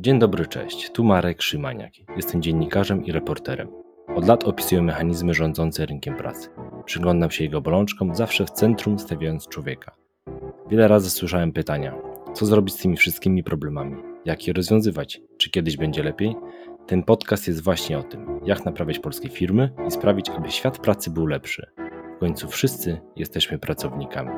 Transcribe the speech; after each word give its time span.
Dzień 0.00 0.18
dobry, 0.18 0.46
cześć. 0.46 0.90
Tu 0.90 1.04
Marek 1.04 1.42
Szymaniak. 1.42 1.92
Jestem 2.16 2.42
dziennikarzem 2.42 3.04
i 3.04 3.12
reporterem. 3.12 3.68
Od 4.16 4.28
lat 4.28 4.44
opisuję 4.44 4.82
mechanizmy 4.82 5.34
rządzące 5.34 5.86
rynkiem 5.86 6.16
pracy. 6.16 6.48
Przyglądam 6.84 7.30
się 7.30 7.44
jego 7.44 7.60
bolączkom, 7.60 8.14
zawsze 8.14 8.46
w 8.46 8.50
centrum 8.50 8.98
stawiając 8.98 9.48
człowieka. 9.48 9.96
Wiele 10.70 10.88
razy 10.88 11.10
słyszałem 11.10 11.52
pytania: 11.52 11.94
co 12.34 12.46
zrobić 12.46 12.74
z 12.74 12.78
tymi 12.78 12.96
wszystkimi 12.96 13.44
problemami? 13.44 13.96
Jak 14.24 14.46
je 14.46 14.52
rozwiązywać? 14.52 15.20
Czy 15.38 15.50
kiedyś 15.50 15.76
będzie 15.76 16.02
lepiej? 16.02 16.36
Ten 16.86 17.02
podcast 17.02 17.48
jest 17.48 17.64
właśnie 17.64 17.98
o 17.98 18.02
tym, 18.02 18.40
jak 18.44 18.64
naprawiać 18.64 18.98
polskie 18.98 19.28
firmy 19.28 19.70
i 19.88 19.90
sprawić, 19.90 20.30
aby 20.30 20.50
świat 20.50 20.78
pracy 20.78 21.10
był 21.10 21.26
lepszy. 21.26 21.66
W 22.16 22.20
końcu 22.20 22.48
wszyscy 22.48 23.00
jesteśmy 23.16 23.58
pracownikami. 23.58 24.30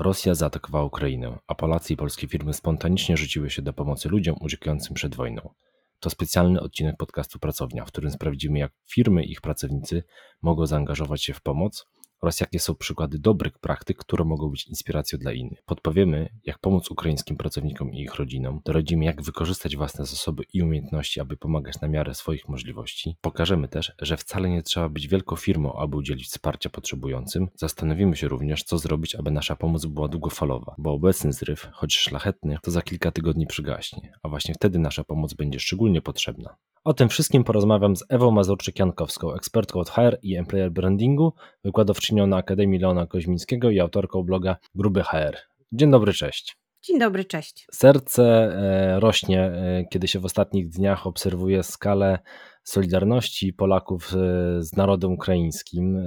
Rosja 0.00 0.34
zaatakowała 0.34 0.84
Ukrainę, 0.84 1.38
a 1.46 1.54
Polacy 1.54 1.92
i 1.92 1.96
polskie 1.96 2.28
firmy 2.28 2.54
spontanicznie 2.54 3.16
rzuciły 3.16 3.50
się 3.50 3.62
do 3.62 3.72
pomocy 3.72 4.08
ludziom 4.08 4.36
uciekającym 4.40 4.94
przed 4.94 5.14
wojną. 5.14 5.54
To 6.00 6.10
specjalny 6.10 6.60
odcinek 6.60 6.96
podcastu 6.96 7.38
Pracownia, 7.38 7.84
w 7.84 7.88
którym 7.88 8.10
sprawdzimy, 8.10 8.58
jak 8.58 8.72
firmy 8.86 9.24
i 9.24 9.32
ich 9.32 9.40
pracownicy 9.40 10.02
mogą 10.42 10.66
zaangażować 10.66 11.24
się 11.24 11.34
w 11.34 11.42
pomoc 11.42 11.86
oraz 12.20 12.40
jakie 12.40 12.58
są 12.58 12.74
przykłady 12.74 13.18
dobrych 13.18 13.58
praktyk, 13.58 13.98
które 13.98 14.24
mogą 14.24 14.50
być 14.50 14.66
inspiracją 14.66 15.18
dla 15.18 15.32
innych. 15.32 15.62
Podpowiemy, 15.62 16.28
jak 16.44 16.58
pomóc 16.58 16.90
ukraińskim 16.90 17.36
pracownikom 17.36 17.92
i 17.92 18.02
ich 18.02 18.14
rodzinom, 18.14 18.60
doradzimy, 18.64 19.04
jak 19.04 19.22
wykorzystać 19.22 19.76
własne 19.76 20.06
zasoby 20.06 20.42
i 20.52 20.62
umiejętności, 20.62 21.20
aby 21.20 21.36
pomagać 21.36 21.80
na 21.80 21.88
miarę 21.88 22.14
swoich 22.14 22.48
możliwości. 22.48 23.16
Pokażemy 23.20 23.68
też, 23.68 23.92
że 23.98 24.16
wcale 24.16 24.48
nie 24.48 24.62
trzeba 24.62 24.88
być 24.88 25.08
wielką 25.08 25.36
firmą, 25.36 25.72
aby 25.72 25.96
udzielić 25.96 26.26
wsparcia 26.26 26.70
potrzebującym. 26.70 27.48
Zastanowimy 27.56 28.16
się 28.16 28.28
również, 28.28 28.64
co 28.64 28.78
zrobić, 28.78 29.14
aby 29.14 29.30
nasza 29.30 29.56
pomoc 29.56 29.86
była 29.86 30.08
długofalowa, 30.08 30.74
bo 30.78 30.92
obecny 30.92 31.32
zryw, 31.32 31.68
choć 31.72 31.96
szlachetny, 31.96 32.58
to 32.62 32.70
za 32.70 32.82
kilka 32.82 33.10
tygodni 33.10 33.46
przygaśnie, 33.46 34.12
a 34.22 34.28
właśnie 34.28 34.54
wtedy 34.54 34.78
nasza 34.78 35.04
pomoc 35.04 35.34
będzie 35.34 35.60
szczególnie 35.60 36.02
potrzebna. 36.02 36.56
O 36.84 36.94
tym 36.94 37.08
wszystkim 37.08 37.44
porozmawiam 37.44 37.96
z 37.96 38.04
Ewą 38.08 38.30
Mazurczyk-Jankowską, 38.30 39.36
ekspertką 39.36 39.80
od 39.80 39.90
HR 39.90 40.18
i 40.22 40.36
employer 40.36 40.70
brandingu, 40.70 41.32
wykładowczynią 41.64 42.26
na 42.26 42.36
Akademii 42.36 42.78
Leona 42.78 43.06
Koźmińskiego 43.06 43.70
i 43.70 43.80
autorką 43.80 44.22
bloga 44.22 44.56
Gruby 44.74 45.02
HR. 45.02 45.36
Dzień 45.72 45.90
dobry, 45.90 46.12
cześć. 46.12 46.56
Dzień 46.82 46.98
dobry, 46.98 47.24
cześć. 47.24 47.66
Serce 47.72 48.24
e, 48.24 49.00
rośnie, 49.00 49.42
e, 49.42 49.84
kiedy 49.90 50.08
się 50.08 50.18
w 50.20 50.24
ostatnich 50.24 50.68
dniach 50.68 51.06
obserwuje 51.06 51.62
skalę 51.62 52.18
solidarności 52.64 53.52
Polaków 53.52 54.12
e, 54.14 54.16
z 54.62 54.76
narodem 54.76 55.12
ukraińskim. 55.12 56.04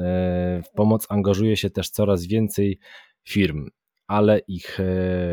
W 0.66 0.76
pomoc 0.76 1.06
angażuje 1.10 1.58
się 1.58 1.70
też 1.70 1.90
coraz 1.90 2.26
więcej 2.26 2.80
firm, 3.24 3.70
ale 4.08 4.40
ich 4.40 4.80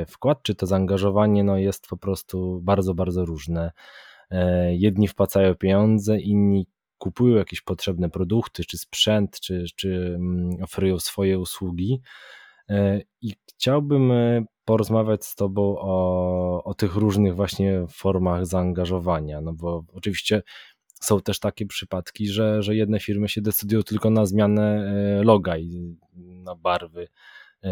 wkład 0.08 0.42
czy 0.42 0.54
to 0.54 0.66
zaangażowanie 0.66 1.44
no, 1.44 1.58
jest 1.58 1.86
po 1.88 1.96
prostu 1.96 2.60
bardzo, 2.62 2.94
bardzo 2.94 3.24
różne. 3.24 3.70
E, 4.30 4.74
jedni 4.74 5.08
wpłacają 5.08 5.54
pieniądze, 5.54 6.20
inni 6.20 6.66
kupują 6.98 7.36
jakieś 7.36 7.60
potrzebne 7.60 8.10
produkty, 8.10 8.64
czy 8.64 8.78
sprzęt, 8.78 9.40
czy, 9.40 9.64
czy 9.76 10.14
mm, 10.16 10.62
oferują 10.62 10.98
swoje 10.98 11.38
usługi. 11.38 12.00
E, 12.68 13.00
I 13.20 13.34
chciałbym 13.48 14.12
e, 14.12 14.44
porozmawiać 14.64 15.24
z 15.24 15.34
Tobą 15.34 15.76
o, 15.78 16.64
o 16.64 16.74
tych 16.74 16.96
różnych 16.96 17.36
właśnie 17.36 17.86
formach 17.88 18.46
zaangażowania, 18.46 19.40
no 19.40 19.52
bo 19.52 19.84
oczywiście 19.92 20.42
są 21.00 21.20
też 21.20 21.38
takie 21.38 21.66
przypadki, 21.66 22.28
że, 22.28 22.62
że 22.62 22.76
jedne 22.76 23.00
firmy 23.00 23.28
się 23.28 23.40
decydują 23.40 23.82
tylko 23.82 24.10
na 24.10 24.26
zmianę 24.26 24.90
loga 25.24 25.58
i 25.58 25.96
na 26.16 26.54
barwy 26.54 27.08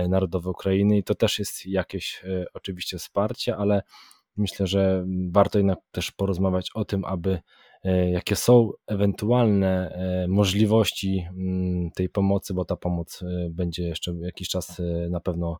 narodowe 0.09 0.51
Ukrainy 0.51 0.99
i 0.99 1.05
to 1.05 1.15
też 1.15 1.39
jest 1.39 1.67
jakieś 1.67 2.23
oczywiście 2.55 2.99
wsparcie, 2.99 3.57
ale 3.57 3.83
myślę, 4.39 4.67
że 4.67 5.05
warto 5.31 5.59
jednak 5.59 5.79
też 5.91 6.11
porozmawiać 6.11 6.71
o 6.75 6.85
tym, 6.85 7.05
aby 7.05 7.39
e, 7.85 8.11
jakie 8.11 8.37
są 8.37 8.71
ewentualne 8.87 9.91
e, 9.91 10.29
możliwości 10.29 11.27
mm, 11.31 11.91
tej 11.91 12.09
pomocy, 12.09 12.55
bo 12.55 12.65
ta 12.65 12.77
pomoc 12.77 13.23
e, 13.23 13.51
będzie 13.51 13.83
jeszcze 13.83 14.15
jakiś 14.21 14.49
czas 14.49 14.83
na 15.11 15.21
pewno 15.21 15.59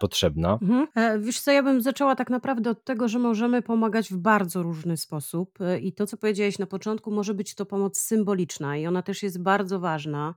potrzebna. 0.00 0.58
Mhm. 0.62 1.22
Wiesz 1.22 1.40
co, 1.40 1.52
ja 1.52 1.62
bym 1.62 1.82
zaczęła 1.82 2.16
tak 2.16 2.30
naprawdę 2.30 2.70
od 2.70 2.84
tego, 2.84 3.08
że 3.08 3.18
możemy 3.18 3.62
pomagać 3.62 4.08
w 4.10 4.16
bardzo 4.16 4.62
różny 4.62 4.96
sposób 4.96 5.58
i 5.82 5.92
to, 5.92 6.06
co 6.06 6.16
powiedziałeś 6.16 6.58
na 6.58 6.66
początku, 6.66 7.10
może 7.10 7.34
być 7.34 7.54
to 7.54 7.66
pomoc 7.66 7.98
symboliczna 7.98 8.76
i 8.76 8.86
ona 8.86 9.02
też 9.02 9.22
jest 9.22 9.42
bardzo 9.42 9.80
ważna 9.80 10.34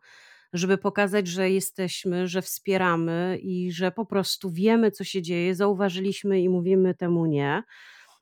żeby 0.53 0.77
pokazać, 0.77 1.27
że 1.27 1.49
jesteśmy, 1.49 2.27
że 2.27 2.41
wspieramy 2.41 3.37
i 3.41 3.71
że 3.71 3.91
po 3.91 4.05
prostu 4.05 4.51
wiemy, 4.51 4.91
co 4.91 5.03
się 5.03 5.21
dzieje, 5.21 5.55
zauważyliśmy 5.55 6.41
i 6.41 6.49
mówimy 6.49 6.93
temu 6.95 7.25
nie. 7.25 7.63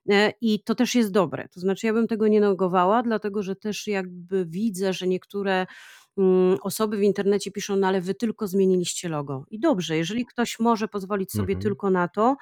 E, 0.10 0.34
I 0.42 0.64
to 0.64 0.76
też 0.76 0.96
jest 0.96 1.12
dobre. 1.12 1.48
To 1.48 1.60
znaczy, 1.60 1.88
ja 1.88 1.94
bym 1.94 2.08
tego 2.08 2.28
nie 2.28 2.42
negowała, 2.42 3.04
dlatego 3.04 3.44
że 3.44 3.56
też 3.56 3.88
jakby 3.88 4.46
widzę, 4.46 4.94
że 4.94 5.08
niektóre 5.08 5.66
mm, 6.18 6.58
osoby 6.62 6.98
w 6.98 7.04
internecie 7.04 7.52
piszą, 7.52 7.76
no 7.76 7.88
ale 7.88 8.02
wy 8.02 8.16
tylko 8.16 8.48
zmieniliście 8.48 9.10
logo. 9.10 9.46
I 9.50 9.60
dobrze, 9.60 9.98
jeżeli 9.98 10.26
ktoś 10.26 10.60
może 10.60 10.88
pozwolić 10.88 11.32
sobie 11.32 11.54
mhm. 11.54 11.62
tylko 11.62 11.90
na 11.90 12.08
to, 12.08 12.36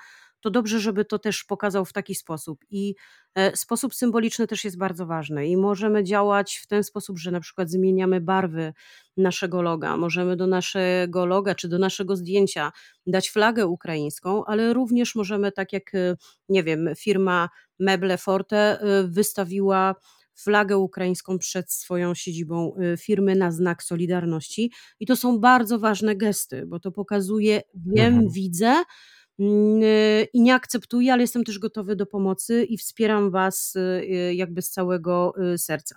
to 0.44 0.52
dobrze, 0.52 0.80
żeby 0.80 1.06
to 1.06 1.20
też 1.20 1.44
pokazał 1.44 1.86
w 1.86 1.94
taki 1.94 2.16
sposób. 2.16 2.66
I 2.70 2.96
e, 3.36 3.58
sposób 3.58 3.96
symboliczny 3.96 4.48
też 4.48 4.64
jest 4.64 4.78
bardzo 4.78 5.06
ważny. 5.06 5.48
I 5.48 5.58
możemy 5.58 6.04
działać 6.04 6.58
w 6.58 6.68
ten 6.68 6.84
sposób, 6.84 7.20
że 7.20 7.32
na 7.32 7.40
przykład 7.40 7.70
zmieniamy 7.70 8.22
barwy 8.22 8.74
naszego 9.18 9.62
loga. 9.62 9.98
Możemy 9.98 10.36
do 10.36 10.48
naszego 10.48 11.26
loga 11.26 11.56
czy 11.56 11.68
do 11.68 11.80
naszego 11.80 12.16
zdjęcia 12.16 12.72
dać 13.08 13.30
flagę 13.30 13.68
ukraińską, 13.68 14.46
ale 14.46 14.74
również 14.74 15.16
możemy, 15.16 15.52
tak 15.52 15.74
jak, 15.74 15.96
e, 15.96 16.16
nie 16.50 16.64
wiem, 16.64 16.90
firma 16.98 17.50
Meble 17.80 18.18
Forte 18.18 18.80
e, 18.80 19.04
wystawiła 19.08 19.96
flagę 20.36 20.78
ukraińską 20.78 21.40
przed 21.40 21.72
swoją 21.72 22.16
siedzibą 22.16 22.76
firmy 23.00 23.36
na 23.36 23.52
znak 23.52 23.84
Solidarności. 23.84 24.72
I 25.00 25.06
to 25.06 25.16
są 25.16 25.40
bardzo 25.40 25.80
ważne 25.80 26.16
gesty, 26.16 26.66
bo 26.68 26.80
to 26.80 26.92
pokazuje, 26.92 27.62
wiem, 27.76 28.14
mhm. 28.14 28.30
widzę, 28.30 28.84
i 29.40 30.42
nie 30.42 30.54
akceptuję, 30.54 31.14
ale 31.14 31.22
jestem 31.22 31.44
też 31.44 31.60
gotowy 31.60 31.96
do 31.96 32.06
pomocy 32.06 32.64
i 32.64 32.78
wspieram 32.78 33.32
Was 33.32 33.76
y, 33.76 34.34
jakby 34.36 34.62
z 34.62 34.70
całego 34.70 35.34
y, 35.54 35.58
serca. 35.58 35.96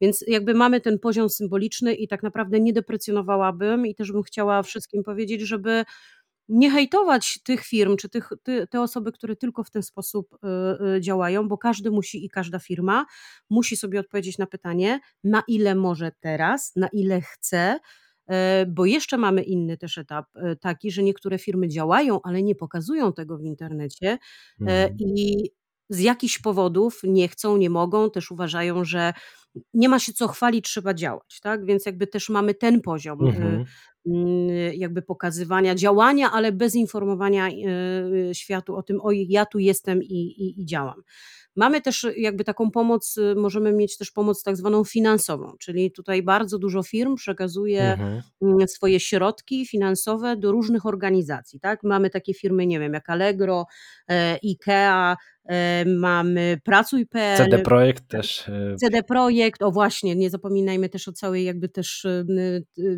Więc 0.00 0.24
jakby 0.26 0.54
mamy 0.54 0.80
ten 0.80 0.98
poziom 0.98 1.30
symboliczny 1.30 1.94
i 1.94 2.08
tak 2.08 2.22
naprawdę 2.22 2.60
nie 2.60 2.72
deprecjonowałabym 2.72 3.86
i 3.86 3.94
też 3.94 4.12
bym 4.12 4.22
chciała 4.22 4.62
wszystkim 4.62 5.02
powiedzieć, 5.02 5.40
żeby 5.40 5.84
nie 6.48 6.70
hejtować 6.70 7.38
tych 7.44 7.64
firm, 7.64 7.96
czy 7.96 8.08
tych, 8.08 8.28
ty, 8.42 8.66
te 8.66 8.80
osoby, 8.80 9.12
które 9.12 9.36
tylko 9.36 9.64
w 9.64 9.70
ten 9.70 9.82
sposób 9.82 10.38
działają, 11.00 11.48
bo 11.48 11.58
każdy 11.58 11.90
musi 11.90 12.24
i 12.24 12.30
każda 12.30 12.58
firma 12.58 13.06
musi 13.50 13.76
sobie 13.76 14.00
odpowiedzieć 14.00 14.38
na 14.38 14.46
pytanie, 14.46 15.00
na 15.24 15.42
ile 15.48 15.74
może 15.74 16.12
teraz, 16.20 16.72
na 16.76 16.88
ile 16.92 17.20
chce, 17.20 17.78
bo 18.66 18.86
jeszcze 18.86 19.18
mamy 19.18 19.42
inny 19.42 19.76
też 19.76 19.98
etap, 19.98 20.26
e, 20.36 20.56
taki, 20.56 20.90
że 20.90 21.02
niektóre 21.02 21.38
firmy 21.38 21.68
działają, 21.68 22.20
ale 22.22 22.42
nie 22.42 22.54
pokazują 22.54 23.12
tego 23.12 23.38
w 23.38 23.42
internecie 23.42 24.08
e, 24.08 24.18
mhm. 24.60 24.96
i 24.98 25.50
z 25.88 26.00
jakichś 26.00 26.38
powodów 26.38 27.00
nie 27.04 27.28
chcą, 27.28 27.56
nie 27.56 27.70
mogą, 27.70 28.10
też 28.10 28.30
uważają, 28.30 28.84
że 28.84 29.12
nie 29.74 29.88
ma 29.88 29.98
się 29.98 30.12
co 30.12 30.28
chwalić, 30.28 30.64
trzeba 30.64 30.94
działać, 30.94 31.40
tak? 31.42 31.64
Więc 31.64 31.86
jakby 31.86 32.06
też 32.06 32.28
mamy 32.28 32.54
ten 32.54 32.80
poziom 32.80 33.26
mhm. 33.26 33.64
jakby 34.74 35.02
pokazywania 35.02 35.74
działania, 35.74 36.30
ale 36.32 36.52
bez 36.52 36.74
informowania 36.74 37.48
światu 38.32 38.76
o 38.76 38.82
tym, 38.82 38.98
oj, 39.02 39.26
ja 39.28 39.46
tu 39.46 39.58
jestem 39.58 40.02
i, 40.02 40.14
i, 40.14 40.60
i 40.60 40.66
działam. 40.66 41.02
Mamy 41.58 41.80
też 41.80 42.06
jakby 42.16 42.44
taką 42.44 42.70
pomoc, 42.70 43.16
y, 43.16 43.34
możemy 43.34 43.72
mieć 43.72 43.96
też 43.96 44.10
pomoc 44.10 44.42
tak 44.42 44.56
zwaną 44.56 44.84
finansową, 44.84 45.52
czyli 45.58 45.92
tutaj 45.92 46.22
bardzo 46.22 46.58
dużo 46.58 46.82
firm 46.82 47.14
przekazuje 47.14 47.92
mhm. 47.92 48.22
Mm, 48.42 48.68
swoje 48.68 49.00
środki 49.00 49.66
finansowe 49.66 50.36
do 50.36 50.52
różnych 50.52 50.86
organizacji. 50.86 51.60
Tak? 51.60 51.82
Mamy 51.82 52.10
takie 52.10 52.34
firmy, 52.34 52.66
nie 52.66 52.80
wiem, 52.80 52.92
jak 52.92 53.10
Allegro, 53.10 53.66
e, 54.10 54.38
IKEA, 54.44 55.16
mamy 55.86 56.60
Pracuj.pl. 56.64 57.36
CD 57.36 57.58
Projekt 57.58 58.08
też. 58.08 58.48
E, 58.48 58.76
CD 58.76 59.02
Projekt, 59.02 59.62
o 59.62 59.70
właśnie, 59.70 60.16
nie 60.16 60.30
zapominajmy 60.30 60.88
też 60.88 61.08
o 61.08 61.12
całej 61.12 61.44
jakby 61.44 61.68
też 61.68 62.04
e, 62.04 62.24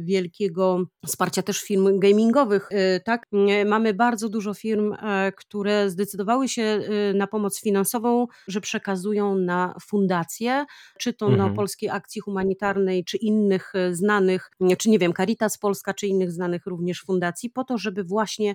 wielkiego 0.01 0.85
wsparcia 1.07 1.43
też 1.43 1.61
firm 1.61 1.99
gamingowych, 1.99 2.69
tak? 3.05 3.27
Mamy 3.67 3.95
bardzo 3.95 4.29
dużo 4.29 4.55
firm, 4.55 4.95
które 5.37 5.91
zdecydowały 5.91 6.49
się 6.49 6.81
na 7.15 7.27
pomoc 7.27 7.61
finansową, 7.61 8.27
że 8.49 8.61
przekazują 8.61 9.35
na 9.35 9.75
fundacje, 9.83 10.65
czy 10.99 11.13
to 11.13 11.27
mhm. 11.27 11.49
na 11.49 11.57
Polskiej 11.57 11.91
Akcji 11.91 12.21
Humanitarnej, 12.21 13.05
czy 13.05 13.17
innych 13.17 13.73
znanych, 13.91 14.51
czy 14.79 14.91
nie 14.91 14.99
wiem, 14.99 15.13
Caritas 15.13 15.59
Polska, 15.59 15.95
czy 15.95 16.07
innych 16.07 16.33
znanych 16.33 16.67
również 16.67 17.01
fundacji, 17.01 17.51
po 17.51 17.65
to, 17.65 17.79
żeby 17.79 18.05
właśnie 18.05 18.55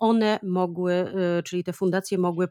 one 0.00 0.38
mogły, 0.42 1.12
czyli 1.44 1.64
te 1.64 1.72
fundacje 1.72 2.18
mogły 2.18 2.48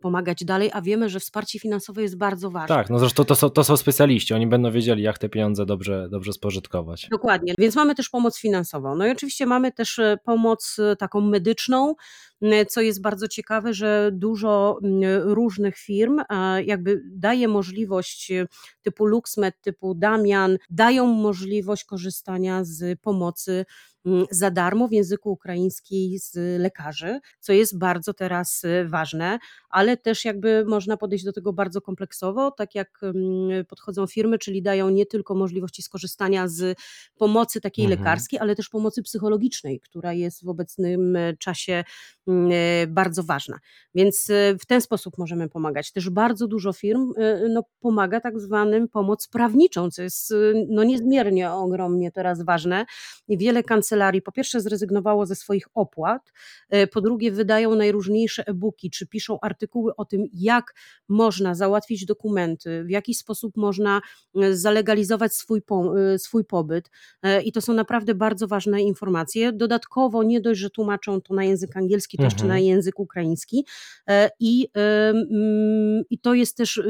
pomagać 0.00 0.44
dalej, 0.44 0.70
a 0.72 0.82
wiemy, 0.82 1.08
że 1.08 1.20
wsparcie 1.20 1.58
finansowe 1.58 2.02
jest 2.02 2.18
bardzo 2.18 2.50
ważne. 2.50 2.76
Tak, 2.76 2.90
no 2.90 2.98
zresztą 2.98 3.24
to 3.24 3.34
są, 3.34 3.50
to 3.50 3.64
są 3.64 3.76
specjaliści, 3.76 4.34
oni 4.34 4.46
będą 4.46 4.70
wiedzieli, 4.70 5.02
jak 5.02 5.18
te 5.18 5.28
pieniądze 5.28 5.66
dobrze, 5.66 6.08
dobrze 6.10 6.32
spożytkować. 6.32 7.08
Dokładnie, 7.10 7.54
więc 7.58 7.76
mamy 7.76 7.94
też 7.94 8.08
pomoc 8.08 8.38
finansową. 8.38 8.94
No 8.96 9.06
i 9.06 9.10
oczywiście 9.10 9.46
mamy 9.46 9.72
też 9.72 10.00
pomoc 10.24 10.76
taką 10.98 11.20
medyczną, 11.20 11.94
co 12.68 12.80
jest 12.80 13.02
bardzo 13.02 13.28
ciekawe, 13.28 13.74
że 13.74 14.10
dużo 14.12 14.78
różnych 15.22 15.76
firm 15.76 16.20
jakby 16.64 17.02
daje 17.12 17.48
możliwość 17.48 18.32
typu 18.82 19.06
LuxMed, 19.06 19.60
typu 19.60 19.94
Damian, 19.94 20.58
dają 20.70 21.06
możliwość 21.06 21.84
korzystania 21.84 22.64
z 22.64 23.00
pomocy 23.00 23.64
za 24.30 24.50
darmo 24.50 24.88
w 24.88 24.92
języku 24.92 25.30
ukraińskim 25.30 26.18
z 26.18 26.60
lekarzy, 26.60 27.20
co 27.40 27.52
jest 27.52 27.78
bardzo 27.78 28.14
teraz 28.14 28.64
y, 28.64 28.88
ważne, 28.88 29.38
ale 29.70 29.96
też 29.96 30.24
jakby 30.24 30.64
można 30.64 30.96
podejść 30.96 31.24
do 31.24 31.32
tego 31.32 31.52
bardzo 31.52 31.80
kompleksowo, 31.80 32.50
tak 32.50 32.74
jak 32.74 33.00
podchodzą 33.68 34.06
firmy, 34.06 34.38
czyli 34.38 34.62
dają 34.62 34.90
nie 34.90 35.06
tylko 35.06 35.34
możliwości 35.34 35.82
skorzystania 35.82 36.48
z 36.48 36.78
pomocy 37.16 37.60
takiej 37.60 37.84
mhm. 37.84 38.00
lekarskiej, 38.00 38.38
ale 38.38 38.56
też 38.56 38.68
pomocy 38.68 39.02
psychologicznej, 39.02 39.80
która 39.80 40.12
jest 40.12 40.44
w 40.44 40.48
obecnym 40.48 41.16
e, 41.16 41.36
czasie 41.36 41.84
e, 42.28 42.86
bardzo 42.86 43.22
ważna. 43.22 43.58
Więc 43.94 44.30
e, 44.30 44.58
w 44.58 44.66
ten 44.66 44.80
sposób 44.80 45.18
możemy 45.18 45.48
pomagać. 45.48 45.92
Też 45.92 46.10
bardzo 46.10 46.46
dużo 46.46 46.72
firm 46.72 47.12
no, 47.50 47.62
pomaga 47.80 48.20
tak 48.20 48.40
zwanym 48.40 48.88
pomoc 48.88 49.28
prawniczą, 49.28 49.90
co 49.90 50.02
jest 50.02 50.34
no, 50.68 50.84
niezmiernie 50.84 51.52
ogromnie 51.52 52.12
teraz 52.12 52.42
ważne. 52.42 52.86
Wiele 53.28 53.62
kancelarii 53.62 53.93
kancelarii. 53.94 54.22
Po 54.22 54.32
pierwsze 54.32 54.60
zrezygnowało 54.60 55.26
ze 55.26 55.34
swoich 55.34 55.64
opłat, 55.74 56.32
e, 56.70 56.86
po 56.86 57.00
drugie 57.00 57.32
wydają 57.32 57.74
najróżniejsze 57.74 58.46
e-booki, 58.46 58.90
czy 58.90 59.06
piszą 59.06 59.40
artykuły 59.40 59.96
o 59.96 60.04
tym, 60.04 60.24
jak 60.32 60.74
można 61.08 61.54
załatwić 61.54 62.04
dokumenty, 62.04 62.84
w 62.84 62.90
jaki 62.90 63.14
sposób 63.14 63.56
można 63.56 64.00
e, 64.36 64.56
zalegalizować 64.56 65.34
swój, 65.34 65.62
po, 65.62 66.00
e, 66.00 66.18
swój 66.18 66.44
pobyt? 66.44 66.90
I 67.44 67.52
to 67.52 67.60
są 67.60 67.74
naprawdę 67.74 68.14
bardzo 68.14 68.48
ważne 68.48 68.82
informacje. 68.82 69.52
Dodatkowo 69.52 70.22
nie 70.22 70.40
dość, 70.40 70.60
że 70.60 70.70
tłumaczą 70.70 71.20
to 71.20 71.34
na 71.34 71.44
język 71.44 71.76
angielski, 71.76 72.16
to 72.16 72.22
jeszcze 72.22 72.44
na 72.44 72.54
mhm. 72.54 72.64
język 72.64 73.00
ukraiński. 73.00 73.66
I, 74.40 74.68
mm, 74.74 76.02
i 76.10 76.18
to 76.18 76.34
jest 76.34 76.56
też 76.56 76.82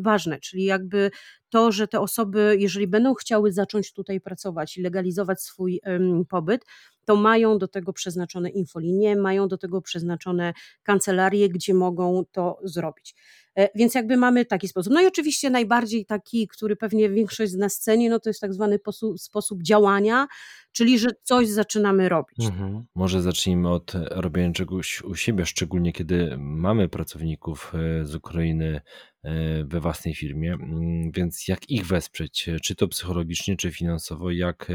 ważne, 0.00 0.40
czyli 0.40 0.64
jakby 0.64 1.10
to, 1.50 1.72
że 1.72 1.88
te 1.88 2.00
osoby, 2.00 2.56
jeżeli 2.58 2.86
będą 2.86 3.14
chciały 3.14 3.52
zacząć 3.52 3.92
tutaj 3.92 4.20
pracować 4.20 4.76
i 4.76 4.82
legalizować 4.82 5.42
swój 5.42 5.80
pobyt, 6.28 6.64
to 7.06 7.16
mają 7.16 7.58
do 7.58 7.68
tego 7.68 7.92
przeznaczone 7.92 8.50
infolinie, 8.50 9.16
mają 9.16 9.48
do 9.48 9.58
tego 9.58 9.82
przeznaczone 9.82 10.52
kancelarie, 10.82 11.48
gdzie 11.48 11.74
mogą 11.74 12.24
to 12.32 12.58
zrobić. 12.64 13.14
E, 13.56 13.68
więc 13.74 13.94
jakby 13.94 14.16
mamy 14.16 14.44
taki 14.44 14.68
sposób. 14.68 14.92
No 14.92 15.00
i 15.00 15.06
oczywiście 15.06 15.50
najbardziej 15.50 16.06
taki, 16.06 16.48
który 16.48 16.76
pewnie 16.76 17.10
większość 17.10 17.52
z 17.52 17.56
nas 17.56 17.78
ceni, 17.78 18.08
no 18.08 18.20
to 18.20 18.30
jest 18.30 18.40
tak 18.40 18.54
zwany 18.54 18.78
sposób, 19.16 19.62
działania, 19.62 20.26
czyli 20.72 20.98
że 20.98 21.08
coś 21.22 21.48
zaczynamy 21.48 22.08
robić. 22.08 22.46
Mhm. 22.46 22.84
Może 22.94 23.22
zacznijmy 23.22 23.70
od 23.70 23.92
robienia 24.10 24.52
czegoś 24.52 25.02
u 25.02 25.14
siebie, 25.14 25.46
szczególnie 25.46 25.92
kiedy 25.92 26.36
mamy 26.38 26.88
pracowników 26.88 27.72
e, 27.74 28.04
z 28.04 28.14
Ukrainy 28.14 28.80
e, 29.22 29.64
we 29.64 29.80
własnej 29.80 30.14
firmie, 30.14 30.52
mm, 30.52 31.10
więc 31.12 31.48
jak 31.48 31.70
ich 31.70 31.86
wesprzeć, 31.86 32.50
czy 32.62 32.74
to 32.74 32.88
psychologicznie, 32.88 33.56
czy 33.56 33.72
finansowo, 33.72 34.30
jak 34.30 34.72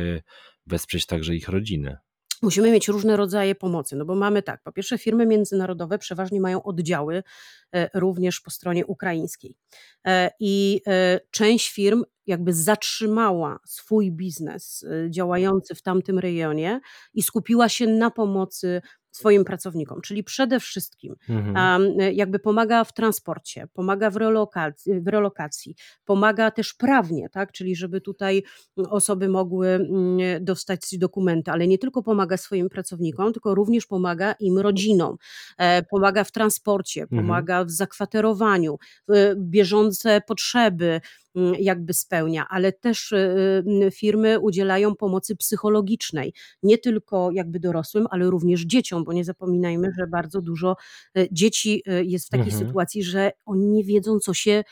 wesprzeć 0.67 1.05
także 1.05 1.35
ich 1.35 1.49
rodziny? 1.49 1.97
Musimy 2.41 2.71
mieć 2.71 2.87
różne 2.87 3.17
rodzaje 3.17 3.55
pomocy, 3.55 3.95
no 3.95 4.05
bo 4.05 4.15
mamy 4.15 4.43
tak, 4.43 4.61
po 4.63 4.71
pierwsze 4.71 4.97
firmy 4.97 5.25
międzynarodowe 5.25 5.97
przeważnie 5.97 6.41
mają 6.41 6.63
oddziały 6.63 7.23
e, 7.75 7.89
również 7.99 8.39
po 8.39 8.51
stronie 8.51 8.85
ukraińskiej. 8.85 9.57
E, 10.07 10.31
i 10.39 10.81
e, 10.87 11.19
część 11.31 11.71
firm 11.71 12.03
jakby 12.25 12.53
zatrzymała 12.53 13.59
swój 13.65 14.11
biznes 14.11 14.85
działający 15.09 15.75
w 15.75 15.81
tamtym 15.81 16.19
rejonie 16.19 16.79
i 17.13 17.23
skupiła 17.23 17.69
się 17.69 17.87
na 17.87 18.11
pomocy 18.11 18.81
swoim 19.11 19.43
pracownikom, 19.43 20.01
czyli 20.01 20.23
przede 20.23 20.59
wszystkim 20.59 21.15
mhm. 21.29 21.99
jakby 22.13 22.39
pomaga 22.39 22.83
w 22.83 22.93
transporcie, 22.93 23.67
pomaga 23.73 24.09
w 24.09 24.15
relokacji, 24.15 25.01
w 25.01 25.07
relokacji, 25.07 25.75
pomaga 26.05 26.51
też 26.51 26.73
prawnie, 26.73 27.29
tak, 27.29 27.51
czyli 27.51 27.75
żeby 27.75 28.01
tutaj 28.01 28.43
osoby 28.89 29.29
mogły 29.29 29.67
mm, 29.67 30.45
dostać 30.45 30.97
dokumenty, 30.97 31.51
ale 31.51 31.67
nie 31.67 31.77
tylko 31.77 32.03
pomaga 32.03 32.37
swoim 32.37 32.69
pracownikom, 32.69 33.33
tylko 33.33 33.55
również 33.55 33.85
pomaga 33.85 34.35
im 34.39 34.59
rodzinom, 34.59 35.17
e, 35.57 35.83
pomaga 35.83 36.23
w 36.23 36.31
transporcie, 36.31 37.01
mhm. 37.01 37.21
pomaga 37.21 37.65
w 37.65 37.71
zakwaterowaniu, 37.71 38.77
w 39.07 39.33
bieżące 39.37 40.21
potrzeby, 40.27 41.01
jakby 41.59 41.93
spełnia, 41.93 42.47
ale 42.49 42.71
też 42.71 43.11
y, 43.11 43.63
y, 43.83 43.91
firmy 43.91 44.39
udzielają 44.39 44.95
pomocy 44.95 45.35
psychologicznej, 45.35 46.33
nie 46.63 46.77
tylko 46.77 47.31
jakby 47.31 47.59
dorosłym, 47.59 48.07
ale 48.11 48.29
również 48.29 48.61
dzieciom, 48.61 49.03
bo 49.03 49.13
nie 49.13 49.25
zapominajmy, 49.25 49.87
że 49.99 50.07
bardzo 50.07 50.41
dużo 50.41 50.75
y, 51.17 51.27
dzieci 51.31 51.83
jest 52.01 52.27
w 52.27 52.29
takiej 52.29 52.51
mhm. 52.51 52.67
sytuacji, 52.67 53.03
że 53.03 53.31
oni 53.45 53.67
nie 53.67 53.83
wiedzą, 53.83 54.19
co 54.19 54.33
się 54.33 54.63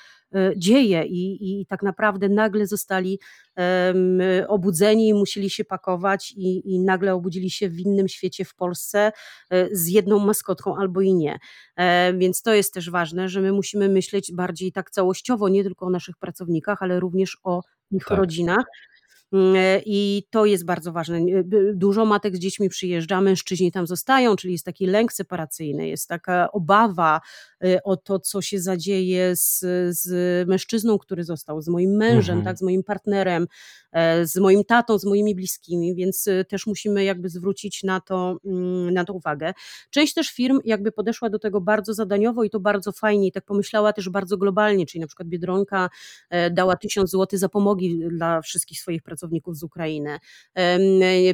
dzieje 0.57 1.05
i, 1.05 1.61
i 1.61 1.65
tak 1.65 1.83
naprawdę 1.83 2.29
nagle 2.29 2.67
zostali 2.67 3.19
um, 3.57 4.19
obudzeni 4.47 5.13
musieli 5.13 5.49
się 5.49 5.65
pakować 5.65 6.31
i, 6.31 6.73
i 6.73 6.79
nagle 6.79 7.13
obudzili 7.13 7.49
się 7.49 7.69
w 7.69 7.79
innym 7.79 8.07
świecie 8.07 8.45
w 8.45 8.55
Polsce 8.55 9.11
e, 9.49 9.75
z 9.75 9.87
jedną 9.87 10.19
maskotką 10.19 10.75
albo 10.77 11.01
i 11.01 11.13
nie. 11.13 11.39
E, 11.75 12.13
więc 12.13 12.41
to 12.41 12.53
jest 12.53 12.73
też 12.73 12.89
ważne, 12.89 13.29
że 13.29 13.41
my 13.41 13.51
musimy 13.51 13.89
myśleć 13.89 14.31
bardziej 14.33 14.71
tak 14.71 14.91
całościowo, 14.91 15.49
nie 15.49 15.63
tylko 15.63 15.85
o 15.85 15.89
naszych 15.89 16.17
pracownikach, 16.17 16.81
ale 16.81 16.99
również 16.99 17.37
o 17.43 17.61
ich 17.91 18.05
tak. 18.05 18.17
rodzinach. 18.17 18.65
Mm, 19.33 19.55
I 19.85 20.23
to 20.29 20.45
jest 20.45 20.65
bardzo 20.65 20.91
ważne. 20.91 21.19
Dużo 21.73 22.05
matek 22.05 22.35
z 22.35 22.39
dziećmi 22.39 22.69
przyjeżdża, 22.69 23.21
mężczyźni 23.21 23.71
tam 23.71 23.87
zostają, 23.87 24.35
czyli 24.35 24.53
jest 24.53 24.65
taki 24.65 24.85
lęk 24.85 25.13
separacyjny, 25.13 25.87
jest 25.87 26.07
taka 26.07 26.51
obawa 26.51 27.21
Y, 27.65 27.83
o 27.83 27.97
to, 27.97 28.19
co 28.19 28.41
się 28.41 28.59
zadzieje 28.59 29.35
z, 29.35 29.59
z 29.89 30.47
mężczyzną, 30.47 30.97
który 30.97 31.23
został, 31.23 31.61
z 31.61 31.67
moim 31.67 31.91
mężem, 31.91 32.37
mhm. 32.37 32.45
tak, 32.45 32.57
z 32.57 32.61
moim 32.61 32.83
partnerem, 32.83 33.47
e, 33.91 34.25
z 34.25 34.37
moim 34.37 34.63
tatą, 34.63 34.99
z 34.99 35.05
moimi 35.05 35.35
bliskimi, 35.35 35.95
więc 35.95 36.25
też 36.47 36.67
musimy 36.67 37.03
jakby 37.03 37.29
zwrócić 37.29 37.83
na 37.83 37.99
to, 37.99 38.37
mm, 38.45 38.93
na 38.93 39.05
to 39.05 39.13
uwagę. 39.13 39.53
Część 39.89 40.13
też 40.13 40.29
firm 40.29 40.59
jakby 40.65 40.91
podeszła 40.91 41.29
do 41.29 41.39
tego 41.39 41.61
bardzo 41.61 41.93
zadaniowo 41.93 42.43
i 42.43 42.49
to 42.49 42.59
bardzo 42.59 42.91
fajnie 42.91 43.27
i 43.27 43.31
tak 43.31 43.45
pomyślała 43.45 43.93
też 43.93 44.09
bardzo 44.09 44.37
globalnie, 44.37 44.85
czyli 44.85 45.01
na 45.01 45.07
przykład 45.07 45.27
Biedronka 45.27 45.89
e, 46.29 46.51
dała 46.51 46.75
tysiąc 46.75 47.09
złotych 47.09 47.39
zapomogi 47.39 47.99
dla 48.09 48.41
wszystkich 48.41 48.79
swoich 48.79 49.03
pracowników 49.03 49.18
z 49.51 49.63
Ukrainy. 49.63 50.19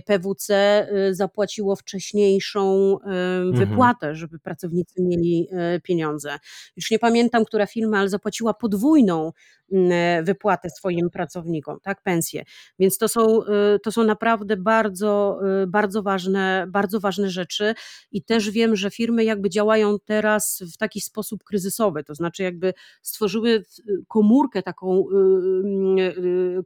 PWC 0.05 0.87
y, 1.09 1.15
zapłaciło 1.15 1.75
wcześniejszą 1.75 2.93
mhm. 2.99 3.53
wypłatę, 3.53 4.15
żeby 4.15 4.39
pracownicy 4.39 5.01
mieli 5.01 5.47
e, 5.51 5.79
pieniądze. 5.79 6.37
Już 6.75 6.91
nie 6.91 6.99
pamiętam, 6.99 7.45
która 7.45 7.65
firma, 7.65 7.99
ale 7.99 8.09
zapłaciła 8.09 8.53
podwójną 8.53 9.31
mm, 9.71 10.25
wypłatę 10.25 10.69
swoim 10.69 11.09
pracownikom, 11.09 11.79
tak, 11.83 12.01
pensję. 12.01 12.43
Więc 12.79 12.97
to 12.97 13.07
są, 13.07 13.43
y, 13.43 13.79
to 13.83 13.91
są 13.91 14.03
naprawdę 14.03 14.57
bardzo, 14.57 15.39
y, 15.63 15.67
bardzo 15.67 16.03
ważne, 16.03 16.65
bardzo 16.69 16.99
ważne 16.99 17.29
rzeczy 17.29 17.73
i 18.11 18.23
też 18.23 18.49
wiem, 18.49 18.75
że 18.75 18.91
firmy 18.91 19.23
jakby 19.23 19.49
działają 19.49 19.97
teraz 20.05 20.63
w 20.73 20.77
taki 20.77 21.01
sposób 21.01 21.43
kryzysowy, 21.43 22.03
to 22.03 22.15
znaczy 22.15 22.43
jakby 22.43 22.73
stworzyły 23.01 23.63
komórkę 24.07 24.63
taką 24.63 25.05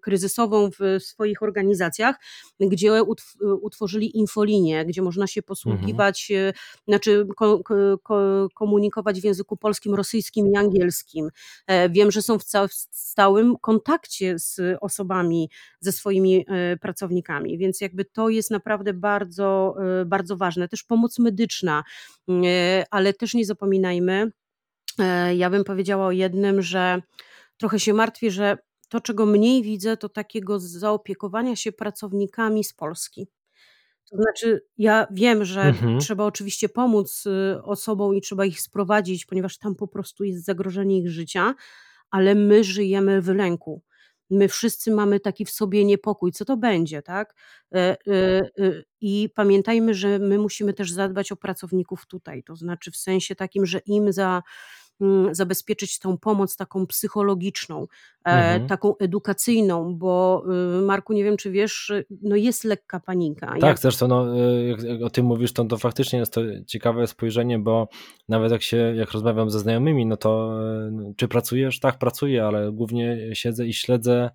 kryzysową 0.02 0.70
w 0.72 1.00
swoich 1.10 1.44
organizacjach, 1.44 2.16
gdzie 2.60 3.04
utworzyli 3.62 4.18
infolinię, 4.18 4.86
gdzie 4.86 5.02
można 5.02 5.28
się 5.28 5.42
posługiwać, 5.42 6.32
mhm. 6.32 6.54
znaczy 6.88 7.28
komunikować 8.56 9.22
w 9.22 9.24
języku 9.24 9.58
polskim, 9.58 9.96
rosyjskim 9.96 10.48
i 10.48 10.58
angielskim. 10.58 11.30
E, 11.68 11.90
wiem, 11.90 12.12
że 12.12 12.22
są 12.22 12.40
w 12.40 12.44
stałym 12.92 13.56
kontakcie 13.62 14.40
z 14.40 14.78
osobami, 14.82 15.50
ze 15.80 15.92
swoimi 15.92 16.46
e, 16.48 16.78
pracownikami, 16.78 17.58
więc 17.58 17.82
jakby 17.82 18.06
to 18.06 18.30
jest 18.30 18.52
naprawdę 18.52 18.94
bardzo, 18.94 19.76
e, 20.02 20.06
bardzo 20.06 20.38
ważne. 20.38 20.68
Też 20.68 20.84
pomoc 20.84 21.20
medyczna, 21.20 21.84
ale 22.92 23.14
też 23.14 23.34
nie 23.34 23.46
zapominajmy, 23.46 24.32
ja 25.36 25.50
bym 25.50 25.64
powiedziała 25.64 26.06
o 26.06 26.12
jednym, 26.12 26.62
że 26.62 27.02
trochę 27.58 27.80
się 27.80 27.94
martwię, 27.94 28.32
że 28.32 28.58
to, 28.90 29.02
czego 29.02 29.26
mniej 29.26 29.64
widzę, 29.64 29.98
to 29.98 30.10
takiego 30.10 30.60
zaopiekowania 30.60 31.56
się 31.56 31.72
pracownikami 31.72 32.64
z 32.64 32.74
Polski. 32.74 33.28
To 34.12 34.18
znaczy, 34.18 34.62
ja 34.78 35.08
wiem, 35.12 35.46
że 35.46 35.62
Mhm. 35.62 36.00
trzeba 36.00 36.26
oczywiście 36.26 36.70
pomóc 36.70 37.26
y, 37.26 37.64
osobom 37.64 38.16
i 38.16 38.22
trzeba 38.22 38.46
ich 38.46 38.62
sprowadzić, 38.62 39.26
ponieważ 39.26 39.58
tam 39.58 39.76
po 39.76 39.88
prostu 39.88 40.24
jest 40.24 40.46
zagrożenie 40.46 41.00
ich 41.00 41.10
życia, 41.10 41.56
ale 42.12 42.36
my 42.36 42.64
żyjemy 42.64 43.22
w 43.22 43.28
lęku. 43.30 43.84
my 44.32 44.48
wszyscy 44.48 44.92
mamy 44.92 45.20
taki 45.20 45.46
w 45.46 45.50
sobie 45.52 45.86
niepokój, 45.86 46.32
co 46.32 46.46
to 46.46 46.58
będzie, 46.58 47.02
tak? 47.02 47.36
E, 47.76 47.98
I 49.02 49.30
pamiętajmy, 49.36 49.94
że 49.94 50.20
my 50.20 50.38
musimy 50.38 50.74
też 50.74 50.92
zadbać 50.92 51.32
o 51.32 51.36
pracowników 51.36 52.06
tutaj, 52.06 52.44
to 52.44 52.56
znaczy 52.56 52.92
w 52.92 52.98
sensie 52.98 53.36
takim, 53.36 53.66
że 53.66 53.80
im 53.86 54.14
za 54.14 54.44
zabezpieczyć 55.32 56.00
tą 56.00 56.18
pomoc 56.18 56.56
taką 56.56 56.88
psychologiczną, 56.88 57.88
e, 58.26 58.30
mhm. 58.30 58.68
taką 58.68 58.98
edukacyjną, 58.98 59.96
bo 59.96 60.44
y, 60.80 60.82
Marku, 60.82 61.14
nie 61.14 61.24
wiem 61.24 61.38
czy 61.38 61.52
wiesz, 61.52 61.92
no 62.22 62.36
jest 62.36 62.64
lekka 62.64 63.00
panika. 63.00 63.48
Tak, 63.48 63.62
jak... 63.62 63.80
zresztą 63.80 64.08
no, 64.08 64.38
y, 64.38 64.78
jak 64.84 65.02
o 65.02 65.10
tym 65.10 65.26
mówisz, 65.26 65.54
to, 65.54 65.66
to 65.66 65.78
faktycznie 65.78 66.20
jest 66.20 66.34
to 66.34 66.42
ciekawe 66.68 67.08
spojrzenie, 67.08 67.60
bo 67.60 67.88
nawet 68.30 68.52
jak 68.52 68.62
się, 68.62 68.78
jak 68.78 69.12
rozmawiam 69.12 69.50
ze 69.50 69.60
znajomymi, 69.60 70.06
no 70.06 70.18
to 70.18 70.60
y, 71.12 71.14
czy 71.16 71.28
pracujesz? 71.28 71.80
Tak, 71.80 71.98
pracuję, 71.98 72.46
ale 72.46 72.72
głównie 72.72 73.30
siedzę 73.34 73.68
i 73.68 73.74
śledzę 73.74 74.30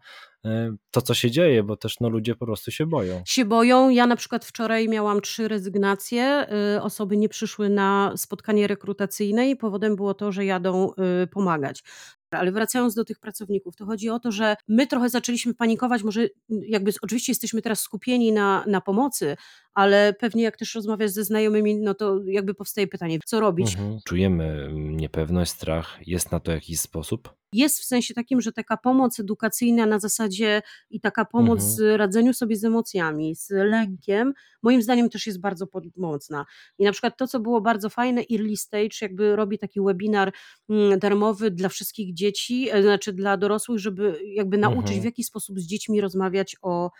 to, 0.91 1.03
co 1.03 1.15
się 1.15 1.31
dzieje, 1.31 1.63
bo 1.63 1.77
też 1.77 2.01
no, 2.01 2.09
ludzie 2.09 2.35
po 2.35 2.47
prostu 2.47 2.71
się 2.71 2.87
boją. 2.87 3.23
Się 3.27 3.45
boją. 3.45 3.91
Ja 3.91 4.07
na 4.07 4.17
przykład 4.17 4.45
wczoraj 4.45 4.89
miałam 4.89 5.21
trzy 5.21 5.49
rezygnacje. 5.49 6.47
Y, 6.77 6.83
osoby 6.83 7.17
nie 7.17 7.29
przyszły 7.29 7.69
na 7.69 8.13
spotkanie 8.17 8.67
rekrutacyjne 8.67 9.51
i 9.51 9.57
powodem 9.57 9.97
było 9.97 10.15
to, 10.15 10.33
że 10.33 10.45
jadą 10.45 10.93
y, 11.23 11.27
pomagać. 11.27 11.83
Ale 12.31 12.53
wracając 12.53 12.95
do 12.95 13.05
tych 13.05 13.19
pracowników, 13.19 13.77
to 13.77 13.87
chodzi 13.87 14.09
o 14.09 14.19
to, 14.19 14.33
że 14.33 14.57
my 14.69 14.87
trochę 14.87 15.09
zaczęliśmy 15.09 15.55
panikować, 15.55 16.03
może 16.03 16.29
jakby 16.49 16.93
oczywiście 17.03 17.33
jesteśmy 17.33 17.63
teraz 17.63 17.81
skupieni 17.81 18.33
na, 18.33 18.65
na 18.67 18.81
pomocy, 18.81 19.37
ale 19.75 20.15
pewnie 20.21 20.43
jak 20.43 20.57
też 20.57 20.75
rozmawiasz 20.75 21.11
ze 21.11 21.25
znajomymi, 21.25 21.77
no 21.77 21.95
to 21.95 22.21
jakby 22.27 22.55
powstaje 22.55 22.87
pytanie, 22.87 23.19
co 23.27 23.41
robić? 23.41 23.75
Mhm. 23.75 23.99
Czujemy 24.05 24.69
niepewność, 24.73 25.51
strach, 25.51 25.99
jest 26.07 26.33
na 26.33 26.41
to 26.41 26.53
jakiś 26.53 26.81
sposób? 26.81 27.35
Jest 27.55 27.81
w 27.81 27.85
sensie 27.85 28.15
takim, 28.15 28.41
że 28.41 28.53
taka 28.53 28.77
pomoc 28.77 29.21
edukacyjna 29.21 29.87
na 29.87 29.99
zasadzie 29.99 30.63
i 30.91 31.01
taka 31.01 31.25
pomoc 31.25 31.81
mhm. 31.81 31.97
radzeniu 31.97 32.35
sobie 32.35 32.57
z 32.57 32.65
emocjami, 32.65 33.35
z 33.37 33.51
lękiem, 33.51 34.35
moim 34.63 34.83
zdaniem 34.83 35.11
też 35.11 35.27
jest 35.27 35.41
bardzo 35.41 35.67
pomocna. 35.67 36.45
I 36.79 36.85
na 36.85 36.93
przykład 36.93 37.17
to, 37.19 37.27
co 37.27 37.41
było 37.41 37.61
bardzo 37.61 37.91
fajne, 37.91 38.23
Early 38.33 38.57
Stage 38.57 38.97
jakby 39.01 39.37
robi 39.37 39.59
taki 39.59 39.81
webinar 39.81 40.33
mm, 40.69 40.99
darmowy 40.99 41.51
dla 41.51 41.69
wszystkich 41.69 42.15
dzieci, 42.15 42.69
e, 42.73 42.83
znaczy 42.83 43.13
dla 43.13 43.37
dorosłych, 43.37 43.79
żeby 43.79 44.21
jakby 44.25 44.59
nauczyć 44.59 44.83
mhm. 44.83 45.01
w 45.01 45.05
jaki 45.05 45.25
sposób 45.25 45.61
z 45.61 45.67
dziećmi 45.67 46.01
rozmawiać 46.01 46.57
o 46.63 46.91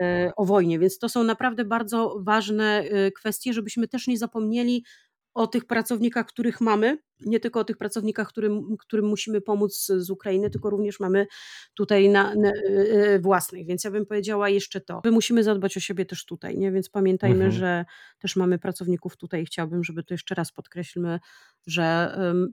e, 0.00 0.32
o 0.36 0.44
wojnie, 0.44 0.78
więc 0.78 0.98
to 0.98 1.08
są 1.08 1.24
naprawdę 1.24 1.64
bardzo 1.64 2.16
ważne 2.20 2.80
e, 2.80 3.10
kwestie, 3.10 3.52
żebyśmy 3.52 3.88
też 3.88 4.06
nie 4.06 4.18
zapomnieli 4.18 4.84
o 5.34 5.46
tych 5.46 5.64
pracownikach, 5.64 6.26
których 6.26 6.60
mamy, 6.60 6.98
nie 7.20 7.40
tylko 7.40 7.60
o 7.60 7.64
tych 7.64 7.76
pracownikach, 7.76 8.28
którym, 8.28 8.76
którym 8.78 9.06
musimy 9.06 9.40
pomóc 9.40 9.86
z 9.86 10.10
Ukrainy, 10.10 10.50
tylko 10.50 10.70
również 10.70 11.00
mamy 11.00 11.26
tutaj 11.74 12.08
na, 12.08 12.34
na, 12.34 12.52
e, 12.68 13.18
własnych. 13.18 13.66
Więc 13.66 13.84
ja 13.84 13.90
bym 13.90 14.06
powiedziała 14.06 14.48
jeszcze 14.48 14.80
to. 14.80 15.00
My 15.04 15.10
musimy 15.10 15.44
zadbać 15.44 15.76
o 15.76 15.80
siebie 15.80 16.06
też 16.06 16.24
tutaj, 16.24 16.58
nie? 16.58 16.72
więc 16.72 16.88
pamiętajmy, 16.88 17.44
mhm. 17.44 17.52
że 17.52 17.84
też 18.18 18.36
mamy 18.36 18.58
pracowników 18.58 19.16
tutaj 19.16 19.42
i 19.42 19.46
chciałbym, 19.46 19.84
żeby 19.84 20.04
to 20.04 20.14
jeszcze 20.14 20.34
raz 20.34 20.52
podkreślmy, 20.52 21.20
że 21.66 22.16
um, 22.18 22.50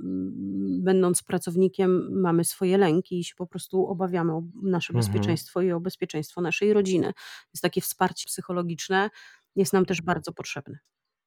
będąc 0.83 1.23
pracownikiem 1.23 2.21
mamy 2.21 2.43
swoje 2.43 2.77
lęki 2.77 3.19
i 3.19 3.23
się 3.23 3.35
po 3.35 3.47
prostu 3.47 3.87
obawiamy 3.87 4.33
o 4.33 4.43
nasze 4.63 4.93
mhm. 4.93 5.05
bezpieczeństwo 5.05 5.61
i 5.61 5.71
o 5.71 5.79
bezpieczeństwo 5.79 6.41
naszej 6.41 6.73
rodziny. 6.73 7.05
Więc 7.53 7.61
takie 7.61 7.81
wsparcie 7.81 8.25
psychologiczne 8.27 9.09
jest 9.55 9.73
nam 9.73 9.85
też 9.85 10.01
bardzo 10.01 10.31
potrzebne. 10.31 10.77